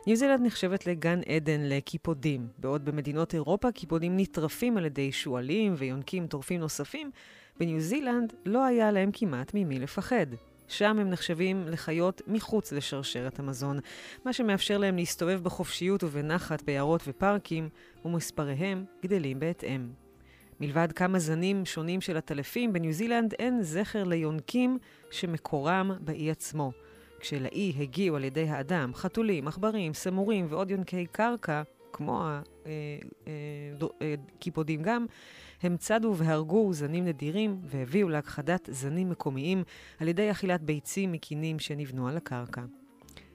[0.07, 6.27] ניו זילנד נחשבת לגן עדן לקיפודים, בעוד במדינות אירופה קיפודים נטרפים על ידי שועלים ויונקים
[6.27, 7.11] טורפים נוספים,
[7.59, 10.27] בניו זילנד לא היה להם כמעט ממי לפחד.
[10.69, 13.79] שם הם נחשבים לחיות מחוץ לשרשרת המזון,
[14.25, 17.69] מה שמאפשר להם להסתובב בחופשיות ובנחת ביערות ופארקים,
[18.05, 19.89] ומספריהם גדלים בהתאם.
[20.61, 24.79] מלבד כמה זנים שונים של עטלפים, בניו זילנד אין זכר ליונקים
[25.11, 26.73] שמקורם באי עצמו.
[27.21, 31.63] כשלאי הגיעו על ידי האדם חתולים, עכברים, סמורים ועוד יונקי קרקע,
[31.93, 32.29] כמו
[34.01, 35.07] הקיפודים גם,
[35.63, 39.65] הם צדו והרגו זנים נדירים והביאו להכחדת זנים מקומיים
[40.01, 42.63] על ידי אכילת ביצים מקינים שנבנו על הקרקע.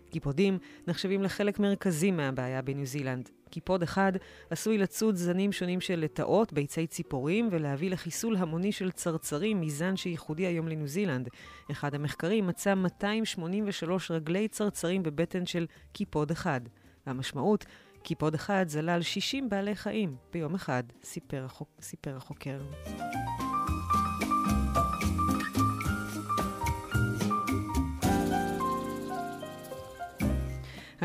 [0.10, 3.30] קיפודים נחשבים לחלק מרכזי מהבעיה בניו זילנד.
[3.50, 4.12] קיפוד אחד
[4.50, 10.46] עשוי לצוד זנים שונים של לטאות, ביצי ציפורים, ולהביא לחיסול המוני של צרצרים מזן שייחודי
[10.46, 11.30] היום לניו זילנד.
[11.72, 16.62] אחד המחקרים מצא 283 רגלי צרצרים בבטן של קיפוד אחד.
[17.08, 17.66] והמשמעות,
[18.08, 22.60] קיפוד אחד זלל 60 בעלי חיים ביום אחד, סיפר, החוק, סיפר החוקר.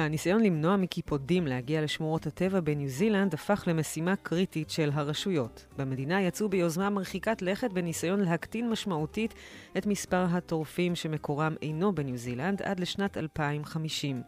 [0.04, 5.66] הניסיון למנוע מקיפודים להגיע לשמורות הטבע בניו זילנד הפך למשימה קריטית של הרשויות.
[5.78, 9.34] במדינה יצאו ביוזמה מרחיקת לכת בניסיון להקטין משמעותית
[9.78, 14.22] את מספר הטורפים שמקורם אינו בניו זילנד עד לשנת 2050.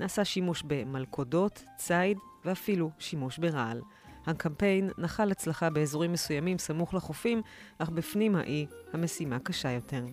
[0.00, 3.80] נעשה שימוש במלכודות, ציד ואפילו שימוש ברעל.
[4.26, 7.42] הקמפיין נחל הצלחה באזורים מסוימים סמוך לחופים,
[7.78, 10.04] אך בפנים האי המשימה קשה יותר.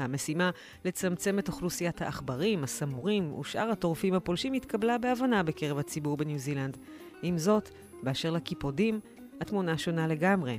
[0.00, 0.50] המשימה
[0.84, 6.76] לצמצם את אוכלוסיית העכברים, הסמורים ושאר הטורפים הפולשים התקבלה בהבנה בקרב הציבור בניו זילנד.
[7.22, 7.68] עם זאת,
[8.02, 9.00] באשר לקיפודים,
[9.40, 10.58] התמונה שונה לגמרי.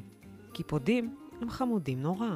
[0.53, 2.29] קיפודים הם חמודים נורא.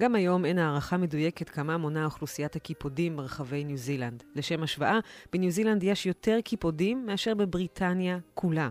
[0.00, 4.22] גם היום אין הערכה מדויקת כמה מונה אוכלוסיית הקיפודים ברחבי ניו זילנד.
[4.34, 4.98] לשם השוואה,
[5.32, 8.68] בניו זילנד יש יותר קיפודים מאשר בבריטניה כולה.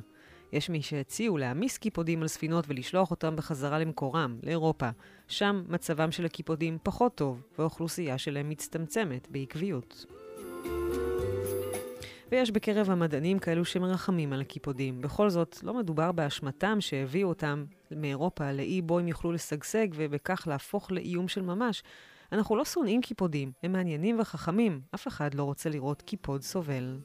[0.52, 4.90] יש מי שהציעו להעמיס קיפודים על ספינות ולשלוח אותם בחזרה למקורם, לאירופה.
[5.28, 10.06] שם מצבם של הקיפודים פחות טוב, והאוכלוסייה שלהם מצטמצמת בעקביות.
[12.32, 15.02] ויש בקרב המדענים כאלו שמרחמים על הקיפודים.
[15.02, 20.92] בכל זאת, לא מדובר באשמתם שהביאו אותם מאירופה לאי בו הם יוכלו לשגשג ובכך להפוך
[20.92, 21.84] לאיום של ממש.
[22.32, 24.82] אנחנו לא שונאים קיפודים, הם מעניינים וחכמים.
[24.96, 26.98] אף אחד לא רוצה לראות קיפוד סובל.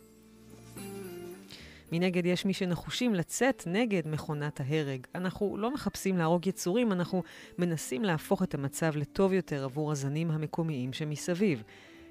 [1.97, 5.07] מנגד יש מי שנחושים לצאת נגד מכונת ההרג.
[5.15, 7.23] אנחנו לא מחפשים להרוג יצורים, אנחנו
[7.59, 11.63] מנסים להפוך את המצב לטוב יותר עבור הזנים המקומיים שמסביב.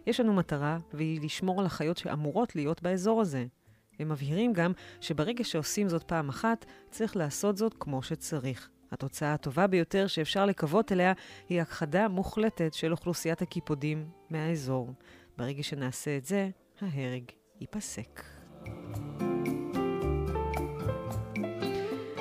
[0.07, 3.45] יש לנו מטרה, והיא לשמור על החיות שאמורות להיות באזור הזה.
[3.99, 8.69] הם מבהירים גם שברגע שעושים זאת פעם אחת, צריך לעשות זאת כמו שצריך.
[8.91, 11.13] התוצאה הטובה ביותר שאפשר לקוות אליה
[11.49, 14.93] היא הכחדה מוחלטת של אוכלוסיית הקיפודים מהאזור.
[15.37, 16.49] ברגע שנעשה את זה,
[16.81, 17.23] ההרג
[17.61, 18.23] ייפסק.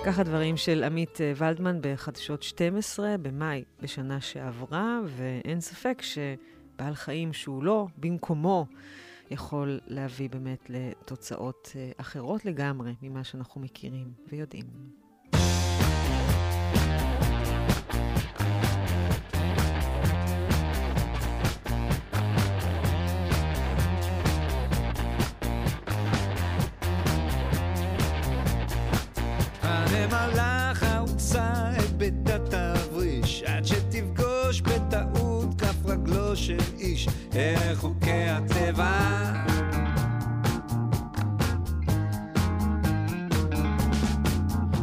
[0.05, 7.33] כך הדברים של עמית אה, ולדמן בחדשות 12 במאי בשנה שעברה, ואין ספק שבעל חיים
[7.33, 8.67] שהוא לא במקומו
[9.31, 15.02] יכול להביא באמת לתוצאות אה, אחרות לגמרי ממה שאנחנו מכירים ויודעים.
[36.37, 39.33] של איש אלה חוקי הטבע.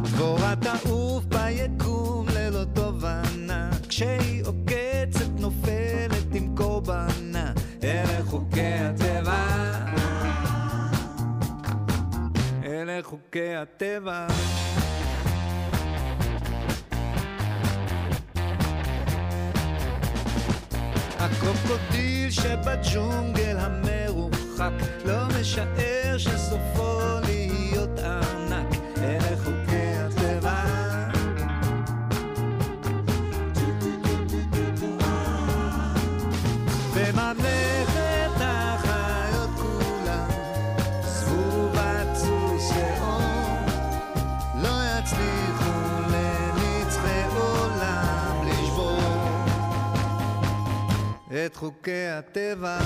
[0.02, 9.46] דבורה תעוף ביקום ללא תובנה כשהיא עוקצת נופלת עם קורבנה אלה חוקי הטבע.
[12.64, 14.26] אלה חוקי הטבע
[21.40, 24.70] הקרוקודיל שבג'ונגל המרוחק
[25.04, 28.66] לא משער שסופו להיות ענק.
[29.02, 30.64] אלה חוקי הטבע.
[36.94, 37.69] בממלכת
[51.46, 52.78] את חוקי הטבע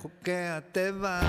[0.00, 1.20] אלה חוקי הטבע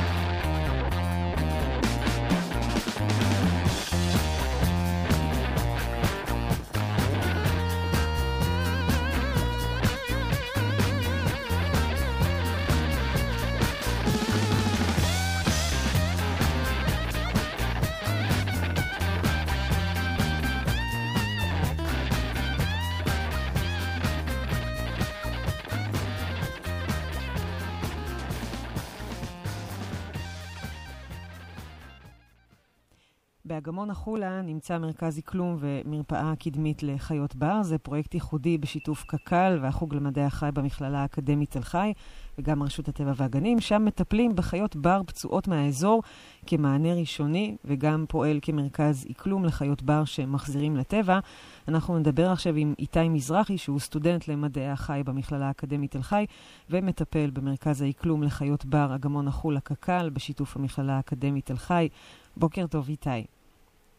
[33.62, 37.64] באגמון החולה נמצא מרכז אקלום ומרפאה קדמית לחיות בר.
[37.64, 41.94] זה פרויקט ייחודי בשיתוף קק"ל והחוג למדעי החי במכללה האקדמית תל חי
[42.38, 43.60] וגם רשות הטבע והגנים.
[43.60, 46.04] שם מטפלים בחיות בר פצועות מהאזור
[46.46, 51.20] כמענה ראשוני וגם פועל כמרכז אקלום לחיות בר שמחזירים לטבע.
[51.68, 56.26] אנחנו נדבר עכשיו עם איתי מזרחי, שהוא סטודנט למדעי החי במכללה האקדמית תל חי
[56.70, 61.90] ומטפל במרכז האקלום לחיות בר אגמון החולה קק"ל בשיתוף המכללה האקדמית תל חי.
[62.38, 63.41] בוקר טוב, איתי.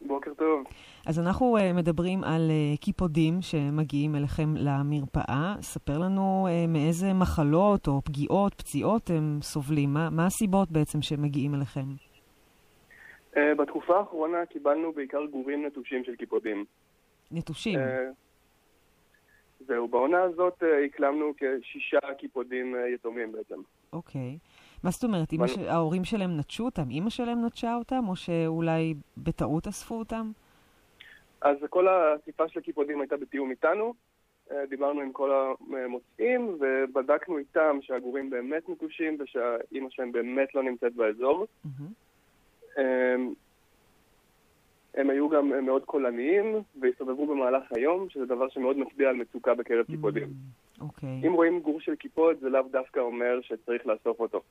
[0.07, 0.63] בוקר טוב.
[1.07, 5.55] אז אנחנו אה, מדברים על אה, קיפודים שמגיעים אליכם למרפאה.
[5.61, 9.93] ספר לנו אה, מאיזה מחלות או פגיעות, פציעות הם סובלים.
[9.93, 11.85] מה, מה הסיבות בעצם שהם מגיעים אליכם?
[13.33, 16.65] אה, בתקופה האחרונה קיבלנו בעיקר גורים נטושים של קיפודים.
[17.31, 17.79] נטושים?
[17.79, 18.13] אה,
[19.67, 23.61] זהו, בעונה הזאת אה, קלטנו כשישה קיפודים אה, יתומים בעצם.
[23.93, 24.37] אוקיי.
[24.83, 25.57] מה זאת אומרת, אבל- ש...
[25.57, 26.89] ההורים שלהם נטשו אותם?
[26.89, 28.05] אימא שלהם נטשה אותם?
[28.07, 30.31] או שאולי בטעות אספו אותם?
[31.41, 33.93] אז כל האסיפה של הקיפודים הייתה בתיאום איתנו.
[34.49, 35.55] אה, דיברנו עם כל
[35.85, 41.47] המוצאים ובדקנו איתם שהגורים באמת נטושים ושהאימא שלהם באמת לא נמצאת באזור.
[42.75, 42.79] אמ,
[44.95, 49.53] הם היו גם אה, מאוד קולניים והסתובבו במהלך היום, שזה דבר שמאוד מצביע על מצוקה
[49.53, 50.27] בקרב קיפודים.
[50.81, 51.21] אוקיי.
[51.27, 54.41] אם רואים גור של קיפוד, זה לאו דווקא אומר שצריך לאסוף אותו.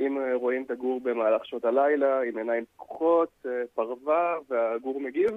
[0.00, 5.30] אם אה, רואים את הגור במהלך שעות הלילה, עם עיניים פקוחות, אה, פרווה, והגור מגיב,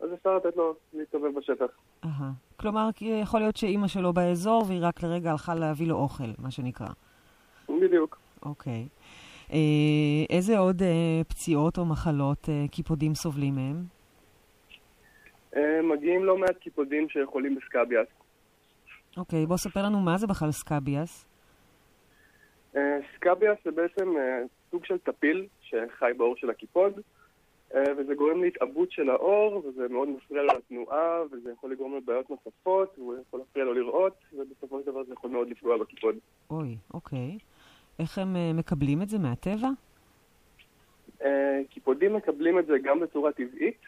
[0.00, 1.66] אז אפשר לתת לו להסתובב בשטח.
[2.04, 2.30] אהה.
[2.56, 6.88] כלומר, יכול להיות שאימא שלו באזור והיא רק לרגע הלכה להביא לו אוכל, מה שנקרא.
[7.68, 8.18] בדיוק.
[8.42, 8.86] אוקיי.
[9.52, 9.58] אה,
[10.30, 13.84] איזה עוד אה, פציעות או מחלות אה, קיפודים סובלים מהם?
[15.56, 18.06] אה, מגיעים לא מעט קיפודים שחולים בסקאביאס.
[19.16, 21.27] אוקיי, בוא ספר לנו מה זה בכלל סקאביאס.
[22.76, 27.00] אה, סקאביאס זה בעצם אה, סוג של טפיל שחי בעור של הקיפוד,
[27.74, 32.00] אה, וזה גורם להתעבות של העור, וזה מאוד מפריע לו לתנועה, וזה יכול לגרום לו
[32.04, 36.16] בעיות נוספות, והוא יכול להפריע לו לראות, ובסופו של דבר זה יכול מאוד לפגוע בקיפוד.
[36.50, 37.38] אוי, אוקיי.
[37.98, 39.68] איך הם מקבלים את זה מהטבע?
[41.70, 43.80] קיפודים מקבלים את זה גם בצורה טבעית,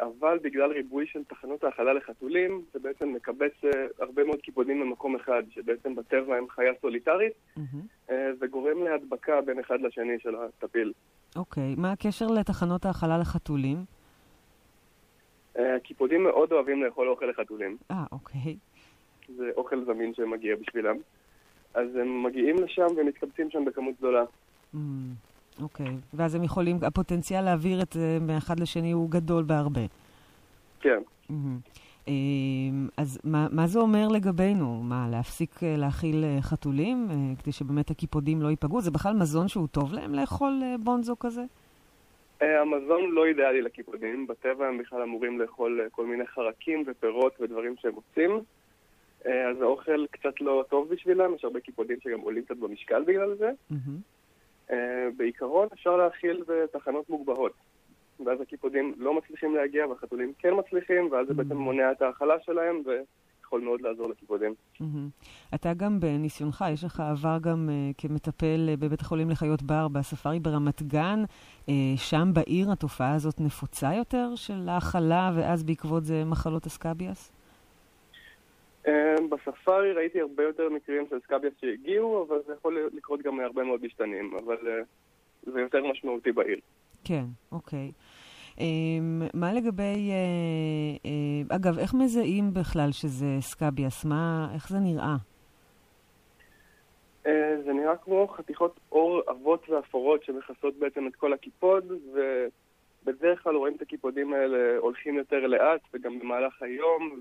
[0.00, 5.16] אבל בגלל ריבוי של תחנות האכלה לחתולים, זה בעצם מקבץ אה, הרבה מאוד קיפודים במקום
[5.16, 7.32] אחד, שבעצם בטבע הם חיה סוליטרית,
[8.10, 10.92] אה, וגורם להדבקה בין אחד לשני של הטפיל.
[11.36, 11.74] אוקיי.
[11.78, 13.76] מה הקשר לתחנות האכלה לחתולים?
[15.58, 17.76] אה, קיפודים מאוד אוהבים לאכול אוכל לחתולים.
[17.90, 18.56] אה, אוקיי.
[19.36, 20.96] זה אוכל זמין שמגיע בשבילם.
[21.74, 24.24] אז הם מגיעים לשם ומתקבצים שם בכמות גדולה.
[24.74, 24.78] אממ,
[25.62, 25.96] אוקיי.
[26.14, 29.80] ואז הם יכולים, הפוטנציאל להעביר את זה מאחד לשני הוא גדול בהרבה.
[30.80, 31.02] כן.
[32.08, 34.82] אמ, אז מה, מה זה אומר לגבינו?
[34.82, 38.80] מה, להפסיק אה, להאכיל אה, חתולים אה, כדי שבאמת הקיפודים לא ייפגעו?
[38.80, 41.42] זה בכלל מזון שהוא טוב להם לאכול בונזו כזה?
[42.40, 47.94] המזון לא אידיאלי לקיפודים, בטבע הם בכלל אמורים לאכול כל מיני חרקים ופירות ודברים שהם
[47.94, 48.40] רוצים.
[49.26, 53.34] אה, אז האוכל קצת לא טוב בשבילם, יש הרבה קיפודים שגם עולים קצת במשקל בגלל
[53.34, 53.50] זה.
[53.70, 53.98] מהמם.
[54.70, 57.52] אה, בעיקרון אפשר להאכיל בתחנות מוגבהות.
[58.26, 62.82] ואז הקיפודים לא מצליחים להגיע והחתולים כן מצליחים, ואז זה בעצם מונע את ההאכלה שלהם
[62.86, 64.54] ויכול מאוד לעזור לקיפודים.
[64.80, 65.08] מהמם.
[65.54, 70.40] אתה גם בניסיונך, יש לך עבר גם אה, כמטפל אה, בבית החולים לחיות בר בספארי
[70.40, 71.24] ברמת גן.
[71.96, 77.32] שם בעיר התופעה הזאת נפוצה יותר של האכלה, ואז בעקבות זה מחלות הסקאביאס?
[78.86, 83.64] אה, בספארי ראיתי הרבה יותר מקרים של סקאביאס שהגיעו, אבל זה יכול לקרות גם להרבה
[83.64, 84.82] מאוד משתנים, אבל אה,
[85.52, 86.58] זה יותר משמעותי בעיר.
[87.04, 87.92] כן, אוקיי.
[88.56, 88.62] אמ,
[89.34, 90.10] מה לגבי...
[90.10, 94.04] אה, אה, אגב, איך מזהים בכלל שזה סקאביאס?
[94.04, 95.16] מה, איך זה נראה?
[97.26, 101.84] אה, זה נראה כמו חתיכות עור עבות ואפורות שמכסות בעצם את כל הקיפוד,
[103.04, 107.20] ובדרך כלל רואים את הקיפודים האלה הולכים יותר לאט, וגם במהלך היום,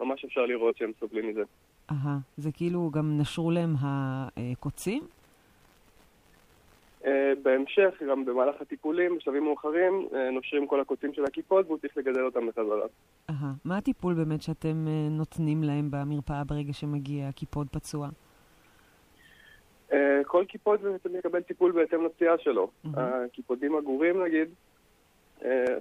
[0.00, 1.42] וממש אפשר לראות שהם סובלים מזה.
[1.90, 5.02] אהה, זה כאילו גם נשרו להם הקוצים?
[7.06, 11.96] אה, בהמשך, גם במהלך הטיפולים, בשלבים מאוחרים, אה, נושרים כל הקוצים של הקיפוד, והוא צריך
[11.96, 12.86] לגדל אותם בחזרה.
[13.30, 13.52] אהה.
[13.64, 18.08] מה הטיפול באמת שאתם אה, נותנים להם במרפאה ברגע שמגיע קיפוד פצוע?
[19.92, 22.70] אה, כל קיפוד בעצם יקבל טיפול בהתאם לפציעה שלו.
[22.94, 24.67] הקיפודים הגורים נגיד, אה,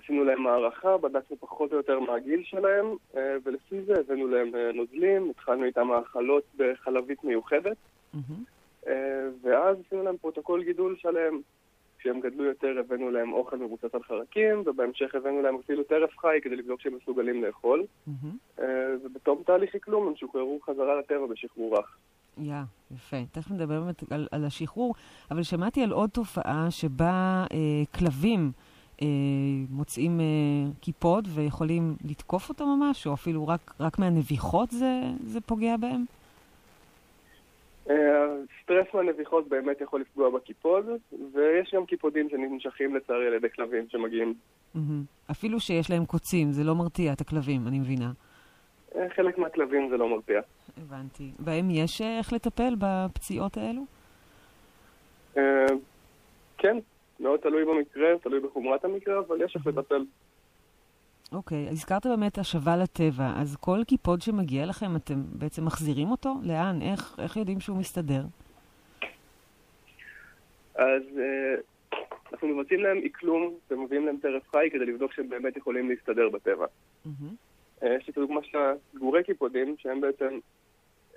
[0.04, 2.86] עשינו להם הערכה, בדקנו פחות או יותר מה הגיל שלהם,
[3.18, 7.78] אה, ולפי זה הבאנו להם אה, נוזלים, התחלנו איתם האכלות בחלבית מיוחדת,
[8.88, 8.94] אה,
[9.42, 11.42] ואז עשינו להם פרוטוקול גידול שלם.
[12.00, 16.40] כשהם גדלו יותר הבאנו להם אוכל מבוסס על חרקים, ובהמשך הבאנו להם אפילו טרף חי
[16.44, 17.86] כדי לבדוק שהם מסוגלים לאכול.
[18.60, 18.66] אה,
[19.04, 21.98] ובתום תהליך אקלום הם שוחררו חזרה לטבע בשחרור רך.
[22.38, 22.56] יא,
[22.92, 23.18] יפה.
[23.32, 24.96] תכף נדבר באמת על, על השחרור,
[25.32, 28.67] אבל שמעתי על עוד תופעה שבה אה, כלבים אה,
[29.70, 30.26] מוצאים אה,
[30.82, 36.06] קיפוד ויכולים לתקוף אותו ממש, או אפילו רק, רק מהנביחות זה, זה פוגע בהם?
[37.90, 37.96] אה,
[38.64, 40.86] סטרס מהנביחות באמת יכול לפגוע בקיפוד,
[41.34, 44.34] ויש גם קיפודים שננשכים לצערי על ידי כלבים שמגיעים.
[45.32, 48.12] אפילו שיש להם קוצים, זה לא מרתיע את הכלבים, אני מבינה.
[48.96, 50.42] אה, חלק מהכלבים זה לא מרתיע.
[50.78, 51.32] הבנתי.
[51.40, 53.82] האם יש אה, איך לטפל בפציעות האלו?
[55.38, 55.66] אה,
[56.58, 56.78] כן,
[57.20, 60.06] מאוד תלוי במקרה, תלוי בחומרת המקרה, אבל יש איך לטפל.
[61.32, 66.34] אוקיי, הזכרת באמת השבה לטבע, אז כל קיפוד שמגיע לכם, אתם בעצם מחזירים אותו?
[66.44, 66.82] לאן?
[66.82, 68.22] איך, איך יודעים שהוא מסתדר?
[70.76, 71.56] אז אה,
[72.32, 76.66] אנחנו מבצעים להם אקלום ומביאים להם טרף חי כדי לבדוק שהם באמת יכולים להסתדר בטבע.
[77.84, 78.58] אה, יש לי את הדוגמה של
[78.96, 80.40] הגורי קיפודים, שהם בעצם,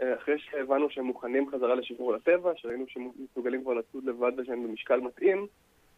[0.02, 4.68] אה, אחרי שהבנו שהם מוכנים חזרה לשחרור לטבע, שראינו שהם מסוגלים כבר לצוד לבד ושהם
[4.68, 5.46] במשקל מתאים,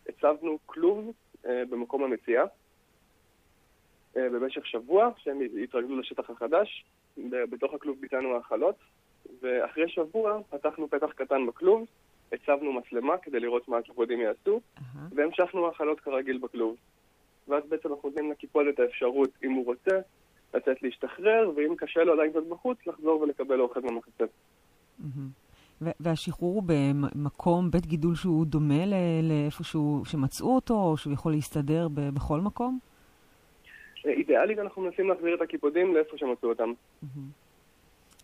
[0.09, 1.13] הצבנו כלוב
[1.47, 2.45] אה, במקום המציאה
[4.17, 6.85] אה, במשך שבוע, שהם יתרגלו לשטח החדש.
[7.31, 8.77] בתוך הכלוב ביצענו האכלות,
[9.43, 11.87] ואחרי שבוע פתחנו פתח קטן בכלוב,
[12.33, 14.61] הצבנו מצלמה כדי לראות מה הקיפודים יעשו,
[15.15, 16.77] והמשכנו האכלות כרגיל בכלוב.
[17.49, 19.99] ואז בעצם אנחנו נותנים לקיפוד את האפשרות, אם הוא רוצה,
[20.55, 24.25] לצאת להשתחרר, ואם קשה לו עדיין קצת בחוץ, לחזור ולקבל אוכל במחצה.
[24.99, 25.42] מהמם.
[26.01, 28.95] והשחרור הוא במקום, בית גידול שהוא דומה ל-
[29.29, 32.79] לאיפה שהוא, שמצאו אותו, או שהוא יכול להסתדר בכל מקום?
[34.07, 36.73] אה, אידיאלית אנחנו מנסים להחזיר את הקיפודים לאיפה שמצאו אותם.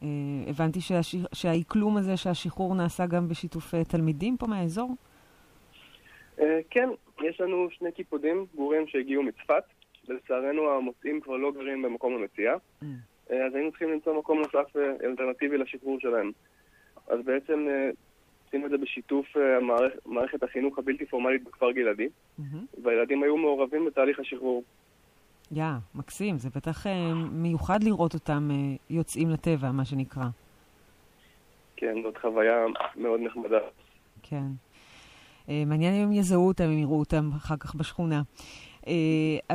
[0.03, 0.09] אה,
[0.49, 4.95] הבנתי שהש- שהאקלום הזה, שהשחרור נעשה גם בשיתוף אה, תלמידים פה מהאזור?
[6.41, 6.89] אה, כן,
[7.23, 9.63] יש לנו שני קיפודים גורים שהגיעו מצפת,
[10.09, 15.59] ולצערנו המוצאים כבר לא גרים במקום המציאה, אה, אז היינו צריכים למצוא מקום נוסף אלטרנטיבי
[15.59, 16.33] לשחרור שלהם.
[17.09, 17.91] אז בעצם אה,
[18.49, 19.43] עשינו את זה בשיתוף אה,
[20.07, 22.09] מערכת החינוך הבלתי פורמלית בכפר גלעדי,
[22.83, 24.63] והילדים היו מעורבים בתהליך השחרור.
[25.53, 26.39] יא, מקסים.
[26.39, 28.49] זה בטח אה, מיוחד לראות אותם
[28.91, 30.25] יוצאים לטבע, מה שנקרא.
[31.77, 32.65] כן, זאת חוויה
[32.97, 33.59] מאוד נחמדה.
[34.23, 34.47] כן.
[35.67, 38.23] מעניין אם הם יזהו אותם, אם יראו אותם אחר כך בשכונה.
[38.89, 38.95] אה,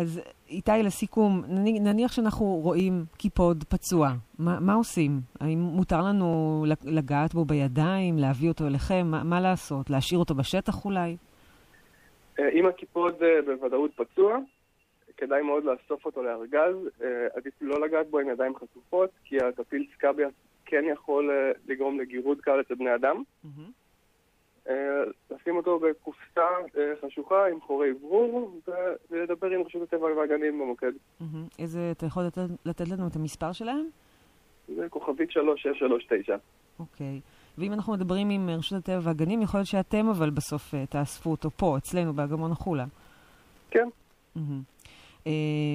[0.02, 4.10] אז איתי, לסיכום, נני- נניח שאנחנו רואים קיפוד פצוע,
[4.40, 5.12] מה, מה עושים?
[5.40, 9.08] האם מותר לנו לגעת בו בידיים, להביא אותו אליכם?
[9.08, 9.90] מה, מה לעשות?
[9.90, 11.18] להשאיר אותו בשטח אולי?
[12.40, 14.38] אה, אם הקיפוד אה, בוודאות פצוע,
[15.18, 16.76] כדאי מאוד לאסוף אותו לארגז.
[17.36, 20.28] עדיף לא לגעת בו עם ידיים חשופות, כי הטפיל סקאביה
[20.66, 21.32] כן יכול
[21.68, 23.24] לגרום לגירוד קל אצל בני אדם.
[23.46, 23.50] אה,
[25.32, 26.48] לשים אותו בקופסה
[26.78, 28.60] אה, חשוכה עם חורי אוורור,
[29.12, 30.92] ולדבר עם רשות הטבע והגנים במוקד.
[31.60, 32.24] איזה, אתה יכול
[32.66, 33.86] לתת, לנו את המספר שלהם?
[34.76, 36.36] זה כוכבית 3639.
[36.80, 37.22] אוקיי.
[37.58, 41.32] ואם אנחנו מדברים עם אה, רשות הטבע והגנים, יכול להיות שאתם אבל בסוף אה, תאספו
[41.32, 42.86] אותו פה, אצלנו, באגמון החולה.
[43.72, 43.88] כן.
[45.28, 45.32] אה,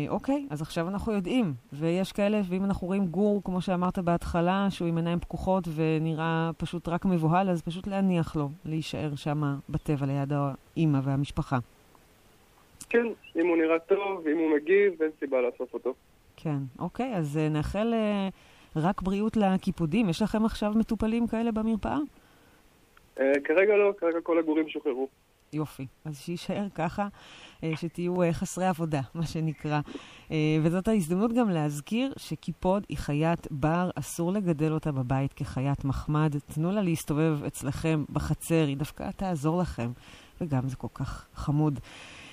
[0.09, 4.89] אוקיי, אז עכשיו אנחנו יודעים, ויש כאלה, ואם אנחנו רואים גור, כמו שאמרת בהתחלה, שהוא
[4.89, 10.33] עם עיניים פקוחות ונראה פשוט רק מבוהל, אז פשוט להניח לו, להישאר שם בטבע ליד
[10.33, 11.59] האימא והמשפחה.
[12.91, 15.95] כן, אם הוא נראה טוב, אם הוא מגיב, אין סיבה לאסוף אותו.
[16.37, 18.29] כן, אוקיי, אז אה, נאחל אה,
[18.77, 20.09] רק בריאות לקיפודים.
[20.09, 21.99] יש לכם עכשיו מטופלים כאלה במרפאה?
[23.21, 25.09] אה, כרגע לא, כרגע כל הגורים שוחררו.
[25.53, 25.87] יופי.
[26.05, 27.09] אז שיישאר ככה,
[27.75, 29.81] שתהיו אה, חסרי עבודה, מה שנקרא.
[30.31, 36.35] אה, וזאת ההזדמנות גם להזכיר שקיפוד היא חיית בר, אסור לגדל אותה בבית כחיית מחמד.
[36.55, 39.91] תנו לה להסתובב אצלכם בחצר, היא דווקא תעזור לכם.
[40.41, 41.81] וגם זה כל כך חמוד.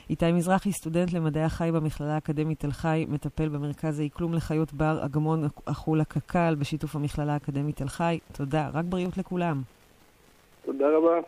[0.09, 5.43] איתי מזרחי, סטודנט למדעי החי במכללה האקדמית תל חי, מטפל במרכז האקלום לחיות בר, אגמון
[5.67, 8.19] החולה קק"ל, בשיתוף המכללה האקדמית תל חי.
[8.31, 9.61] תודה, רק בריאות לכולם.
[10.65, 11.27] תודה רבה.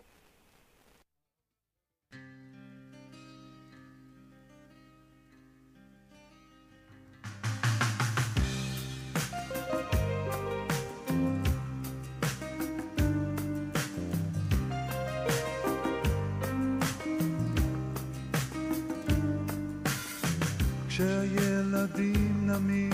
[20.98, 22.90] כשהילדים נמים,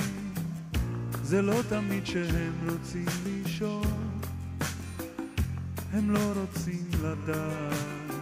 [1.23, 4.19] זה לא תמיד שהם רוצים לישון,
[5.93, 8.13] הם לא רוצים לדעת.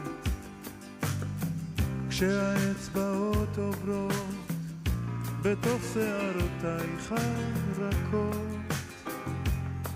[2.10, 4.36] כשהאצבעות עוברות
[5.42, 7.14] בתוך שערותייך
[7.78, 8.74] הרכות,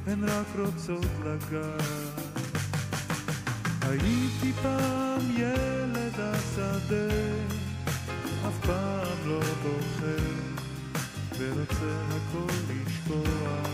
[0.07, 2.21] הן רק רוצות לגעת.
[3.81, 7.25] הייתי פעם ילד השדה,
[8.65, 10.17] פעם לא בוחר,
[11.39, 13.69] ורוצה הכל לשכוח.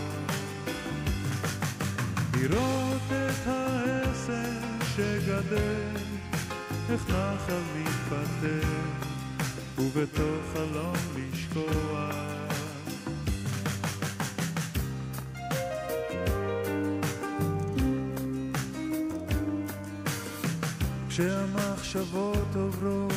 [2.34, 4.50] לראות את העשר
[4.96, 5.96] שגדל,
[6.90, 8.68] איך נחל מתפתח,
[9.78, 12.10] ובתוך חלום לשקוע.
[21.08, 23.11] כשהמחשבות עוברות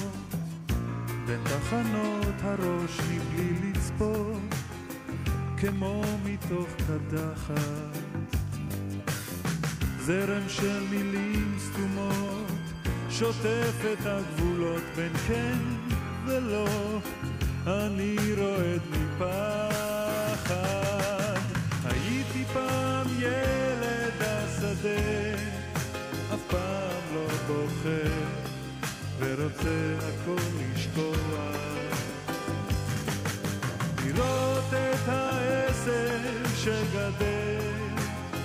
[1.72, 4.56] בין תחנות הראש מבלי לצפות
[5.58, 7.98] כמו מתוך קדחת.
[10.00, 12.52] זרם של מילים סתומות
[13.10, 15.58] שוטף את הגבולות בין כן
[16.26, 16.68] ולא.
[17.68, 20.56] אני רועד מפחד.
[21.84, 25.36] הייתי פעם ילד השדה
[26.34, 28.35] אף פעם לא בוחר
[29.20, 31.16] ורוצה הכל לשקוע
[34.06, 37.96] לראות את העשב שגדל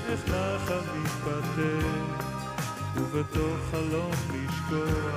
[0.09, 2.25] איך נחל מתפתח
[2.97, 5.11] ובתוך חלום לשקוע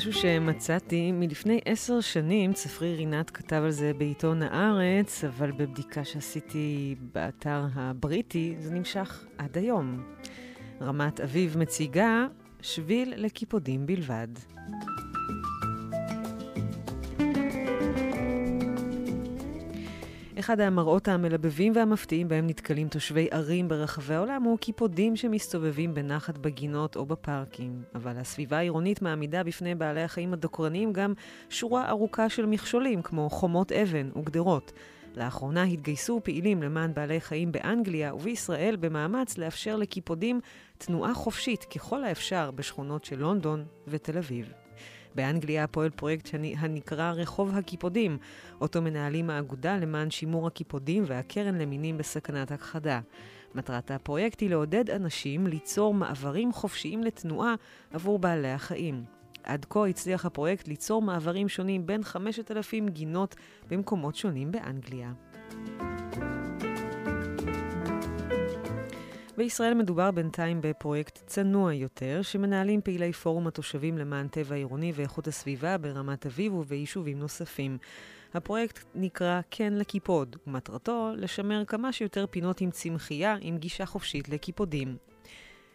[0.00, 6.94] משהו שמצאתי מלפני עשר שנים, צפריר רינת כתב על זה בעיתון הארץ, אבל בבדיקה שעשיתי
[7.12, 10.02] באתר הבריטי, זה נמשך עד היום.
[10.80, 12.26] רמת אביב מציגה
[12.62, 14.28] שביל לקיפודים בלבד.
[20.40, 26.96] אחד המראות המלבבים והמפתיעים בהם נתקלים תושבי ערים ברחבי העולם הוא קיפודים שמסתובבים בנחת בגינות
[26.96, 27.82] או בפארקים.
[27.94, 31.12] אבל הסביבה העירונית מעמידה בפני בעלי החיים הדוקרניים גם
[31.50, 34.72] שורה ארוכה של מכשולים, כמו חומות אבן וגדרות.
[35.16, 40.40] לאחרונה התגייסו פעילים למען בעלי חיים באנגליה ובישראל במאמץ לאפשר לקיפודים
[40.78, 44.59] תנועה חופשית ככל האפשר בשכונות של לונדון ותל אביב.
[45.14, 48.18] באנגליה פועל פרויקט הנקרא רחוב הקיפודים,
[48.60, 53.00] אותו מנהלים האגודה למען שימור הקיפודים והקרן למינים בסכנת הכחדה.
[53.54, 57.54] מטרת הפרויקט היא לעודד אנשים ליצור מעברים חופשיים לתנועה
[57.92, 59.04] עבור בעלי החיים.
[59.44, 63.34] עד כה הצליח הפרויקט ליצור מעברים שונים בין 5,000 גינות
[63.70, 65.12] במקומות שונים באנגליה.
[69.40, 75.78] בישראל מדובר בינתיים בפרויקט צנוע יותר, שמנהלים פעילי פורום התושבים למען טבע עירוני ואיכות הסביבה
[75.78, 77.78] ברמת אביב וביישובים נוספים.
[78.34, 84.96] הפרויקט נקרא כן לקיפוד, ומטרתו לשמר כמה שיותר פינות עם צמחייה עם גישה חופשית לקיפודים.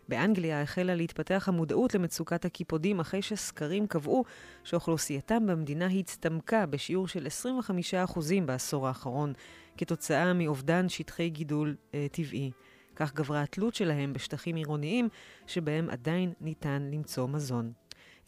[0.07, 4.23] באנגליה החלה להתפתח המודעות למצוקת הקיפודים אחרי שסקרים קבעו
[4.63, 7.27] שאוכלוסייתם במדינה הצטמקה בשיעור של
[8.13, 9.33] 25% בעשור האחרון,
[9.77, 12.51] כתוצאה מאובדן שטחי גידול אה, טבעי.
[12.95, 15.09] כך גברה התלות שלהם בשטחים עירוניים
[15.47, 17.71] שבהם עדיין ניתן למצוא מזון.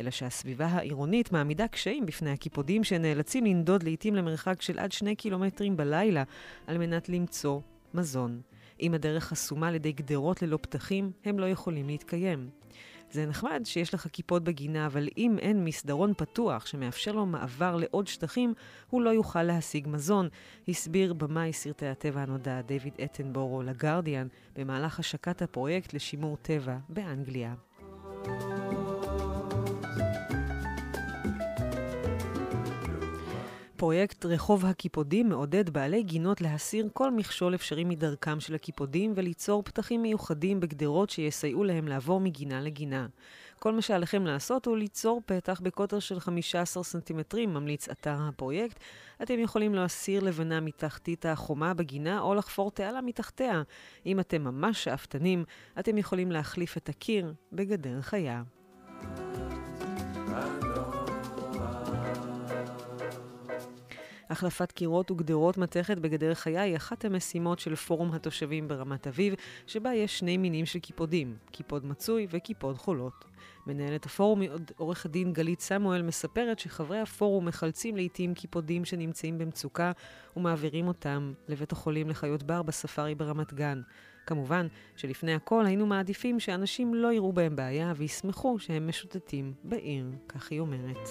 [0.01, 5.78] אלא שהסביבה העירונית מעמידה קשיים בפני הקיפודים שנאלצים לנדוד לעתים למרחק של עד שני קילומטרים
[5.78, 6.24] בלילה
[6.68, 7.61] על מנת למצוא
[7.93, 8.41] מזון.
[8.82, 12.49] אם הדרך חסומה על ידי גדרות ללא פתחים, הם לא יכולים להתקיים.
[13.12, 18.08] זה נחמד שיש לך כיפות בגינה, אבל אם אין מסדרון פתוח שמאפשר לו מעבר לעוד
[18.08, 18.53] שטחים,
[18.89, 20.30] הוא לא יוכל להשיג מזון,
[20.68, 27.55] הסביר במאי סרטי הטבע הנודע דיוויד אטנבורו לגרדיאן במהלך השקת הפרויקט לשימור טבע באנגליה.
[33.78, 40.02] פרויקט רחוב הקיפודים מעודד בעלי גינות להסיר כל מכשול אפשרי מדרכם של הקיפודים וליצור פתחים
[40.02, 43.08] מיוחדים בגדרות שיסייעו להם לעבור מגינה לגינה.
[43.60, 48.80] כל מה שעליכם לעשות הוא ליצור פתח בקוטר של 15 סנטימטרים, ממליץ אתר הפרויקט.
[49.22, 53.64] אתם יכולים להסיר לבנה מתחתית החומה בגינה או לחפור תעלה מתחתיה.
[54.06, 55.44] אם אתם ממש שאפתנים,
[55.80, 58.44] אתם יכולים להחליף את הקיר בגדר חיה.
[64.30, 69.34] החלפת קירות וגדרות מתכת בגדר חיה היא אחת המשימות של פורום התושבים ברמת אביב,
[69.68, 73.26] שבה יש שני מינים של קיפודים, קיפוד מצוי וקיפוד חולות.
[73.68, 74.42] מנהלת הפורום,
[74.78, 79.92] עורכת הדין גלית סמואל, מספרת שחברי הפורום מחלצים לעיתים קיפודים שנמצאים במצוקה
[80.38, 83.82] ומעבירים אותם לבית החולים לחיות בר בספארי ברמת גן.
[84.28, 90.52] כמובן שלפני הכל היינו מעדיפים שאנשים לא יראו בהם בעיה וישמחו שהם משוטטים בעיר, כך
[90.52, 91.10] היא אומרת.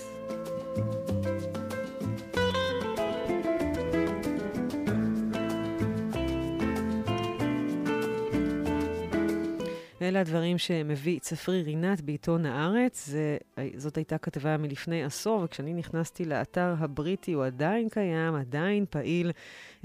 [10.01, 13.07] ואלה הדברים שמביא צפרי רינת בעיתון הארץ.
[13.07, 13.37] זה,
[13.77, 19.33] זאת הייתה כתבה מלפני עשור, וכשאני נכנסתי לאתר הבריטי, הוא עדיין קיים, עדיין פעיל.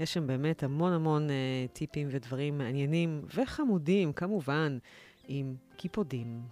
[0.00, 1.32] יש שם באמת המון המון uh,
[1.72, 4.78] טיפים ודברים מעניינים וחמודים, כמובן,
[5.28, 6.42] עם קיפודים.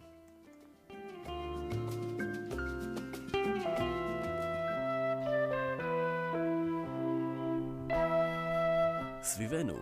[9.22, 9.74] סביבנו,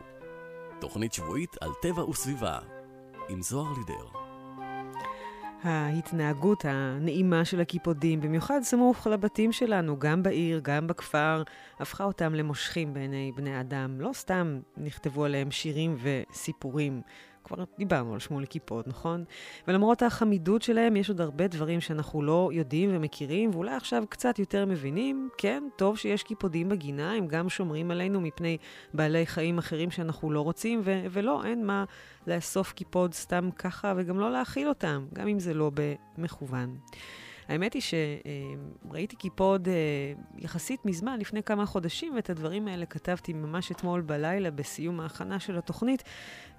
[0.81, 2.59] תוכנית שבועית על טבע וסביבה,
[3.29, 4.09] עם זוהר לידר.
[5.63, 11.43] ההתנהגות הנעימה של הקיפודים, במיוחד סמוך לבתים שלנו, גם בעיר, גם בכפר,
[11.79, 14.01] הפכה אותם למושכים בעיני בני אדם.
[14.01, 17.03] לא סתם נכתבו עליהם שירים וסיפורים.
[17.49, 19.25] כבר דיברנו על שמולי קיפוד, נכון?
[19.69, 24.67] ולמרות החמידות שלהם, יש עוד הרבה דברים שאנחנו לא יודעים ומכירים, ואולי עכשיו קצת יותר
[24.67, 25.29] מבינים.
[25.39, 28.57] כן, טוב שיש קיפודים בגינה, הם גם שומרים עלינו מפני
[28.95, 31.85] בעלי חיים אחרים שאנחנו לא רוצים, ו- ולא, אין מה
[32.27, 36.77] לאסוף קיפוד סתם ככה, וגם לא להאכיל אותם, גם אם זה לא במכוון.
[37.49, 39.75] האמת היא שראיתי קיפוד אה,
[40.39, 45.59] יחסית מזמן, לפני כמה חודשים, ואת הדברים האלה כתבתי ממש אתמול בלילה בסיום ההכנה של
[45.59, 46.03] התוכנית,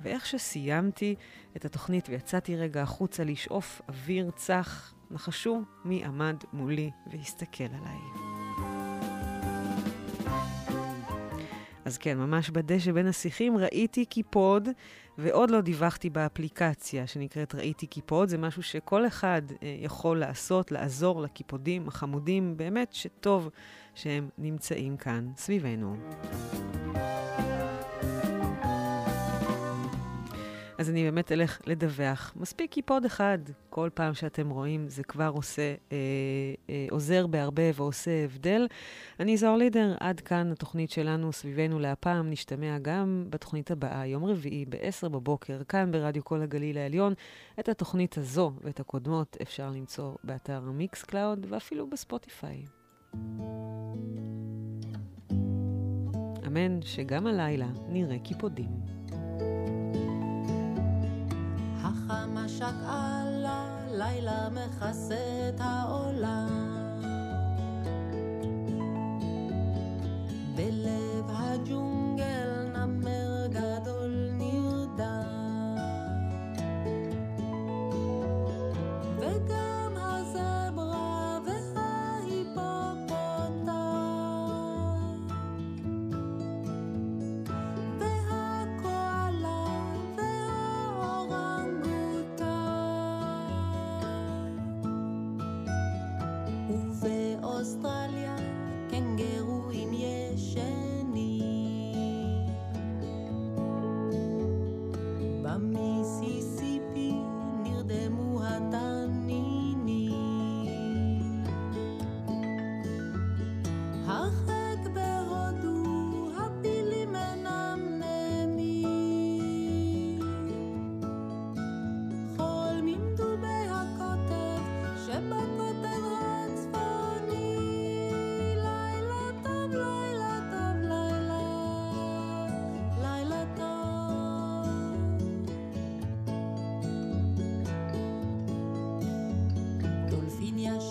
[0.01, 1.15] ואיך שסיימתי
[1.55, 8.68] את התוכנית ויצאתי רגע החוצה לשאוף אוויר צח, נחשו מי עמד מולי והסתכל עליי.
[11.89, 14.69] אז כן, ממש בדשא בין השיחים ראיתי קיפוד,
[15.17, 18.29] ועוד לא דיווחתי באפליקציה שנקראת ראיתי קיפוד.
[18.29, 23.49] זה משהו שכל אחד אה, יכול לעשות, לעזור לקיפודים החמודים, באמת שטוב
[23.95, 25.95] שהם נמצאים כאן סביבנו.
[30.79, 32.33] אז אני באמת אלך לדווח.
[32.35, 33.37] מספיק קיפוד אחד.
[33.69, 35.97] כל פעם שאתם רואים, זה כבר עושה, אה,
[36.69, 38.67] אה, עוזר בהרבה ועושה הבדל.
[39.19, 42.29] אני זוהר לידר, עד כאן התוכנית שלנו סביבנו להפעם.
[42.29, 47.13] נשתמע גם בתוכנית הבאה, יום רביעי, ב-10 בבוקר, כאן ברדיו כל הגליל העליון.
[47.59, 52.65] את התוכנית הזו ואת הקודמות אפשר למצוא באתר מיקס קלאוד ואפילו בספוטיפיי.
[56.47, 58.98] אמן שגם הלילה נראה קיפודים.
[61.83, 66.69] החושך של הלילה מכסה את העולם.
[70.55, 72.38] בלב הג'ונגל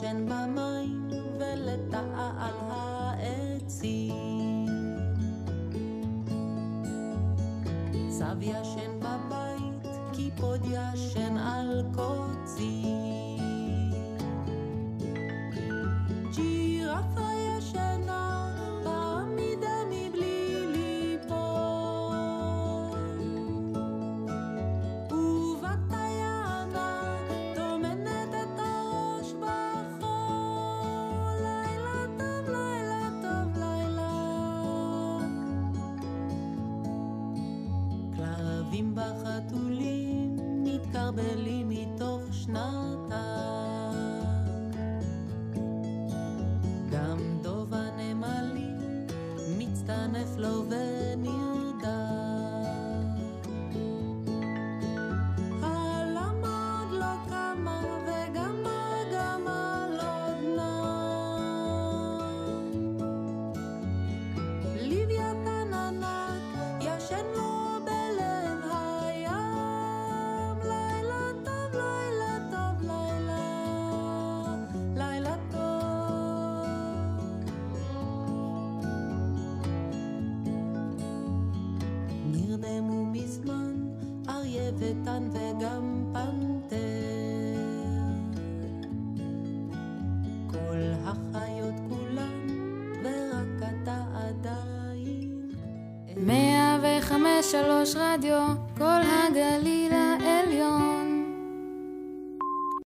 [0.08, 4.66] ישן במים ולטאה על העצים.
[8.08, 12.97] צב ישן בבית, קיפוד ישן על קוצים.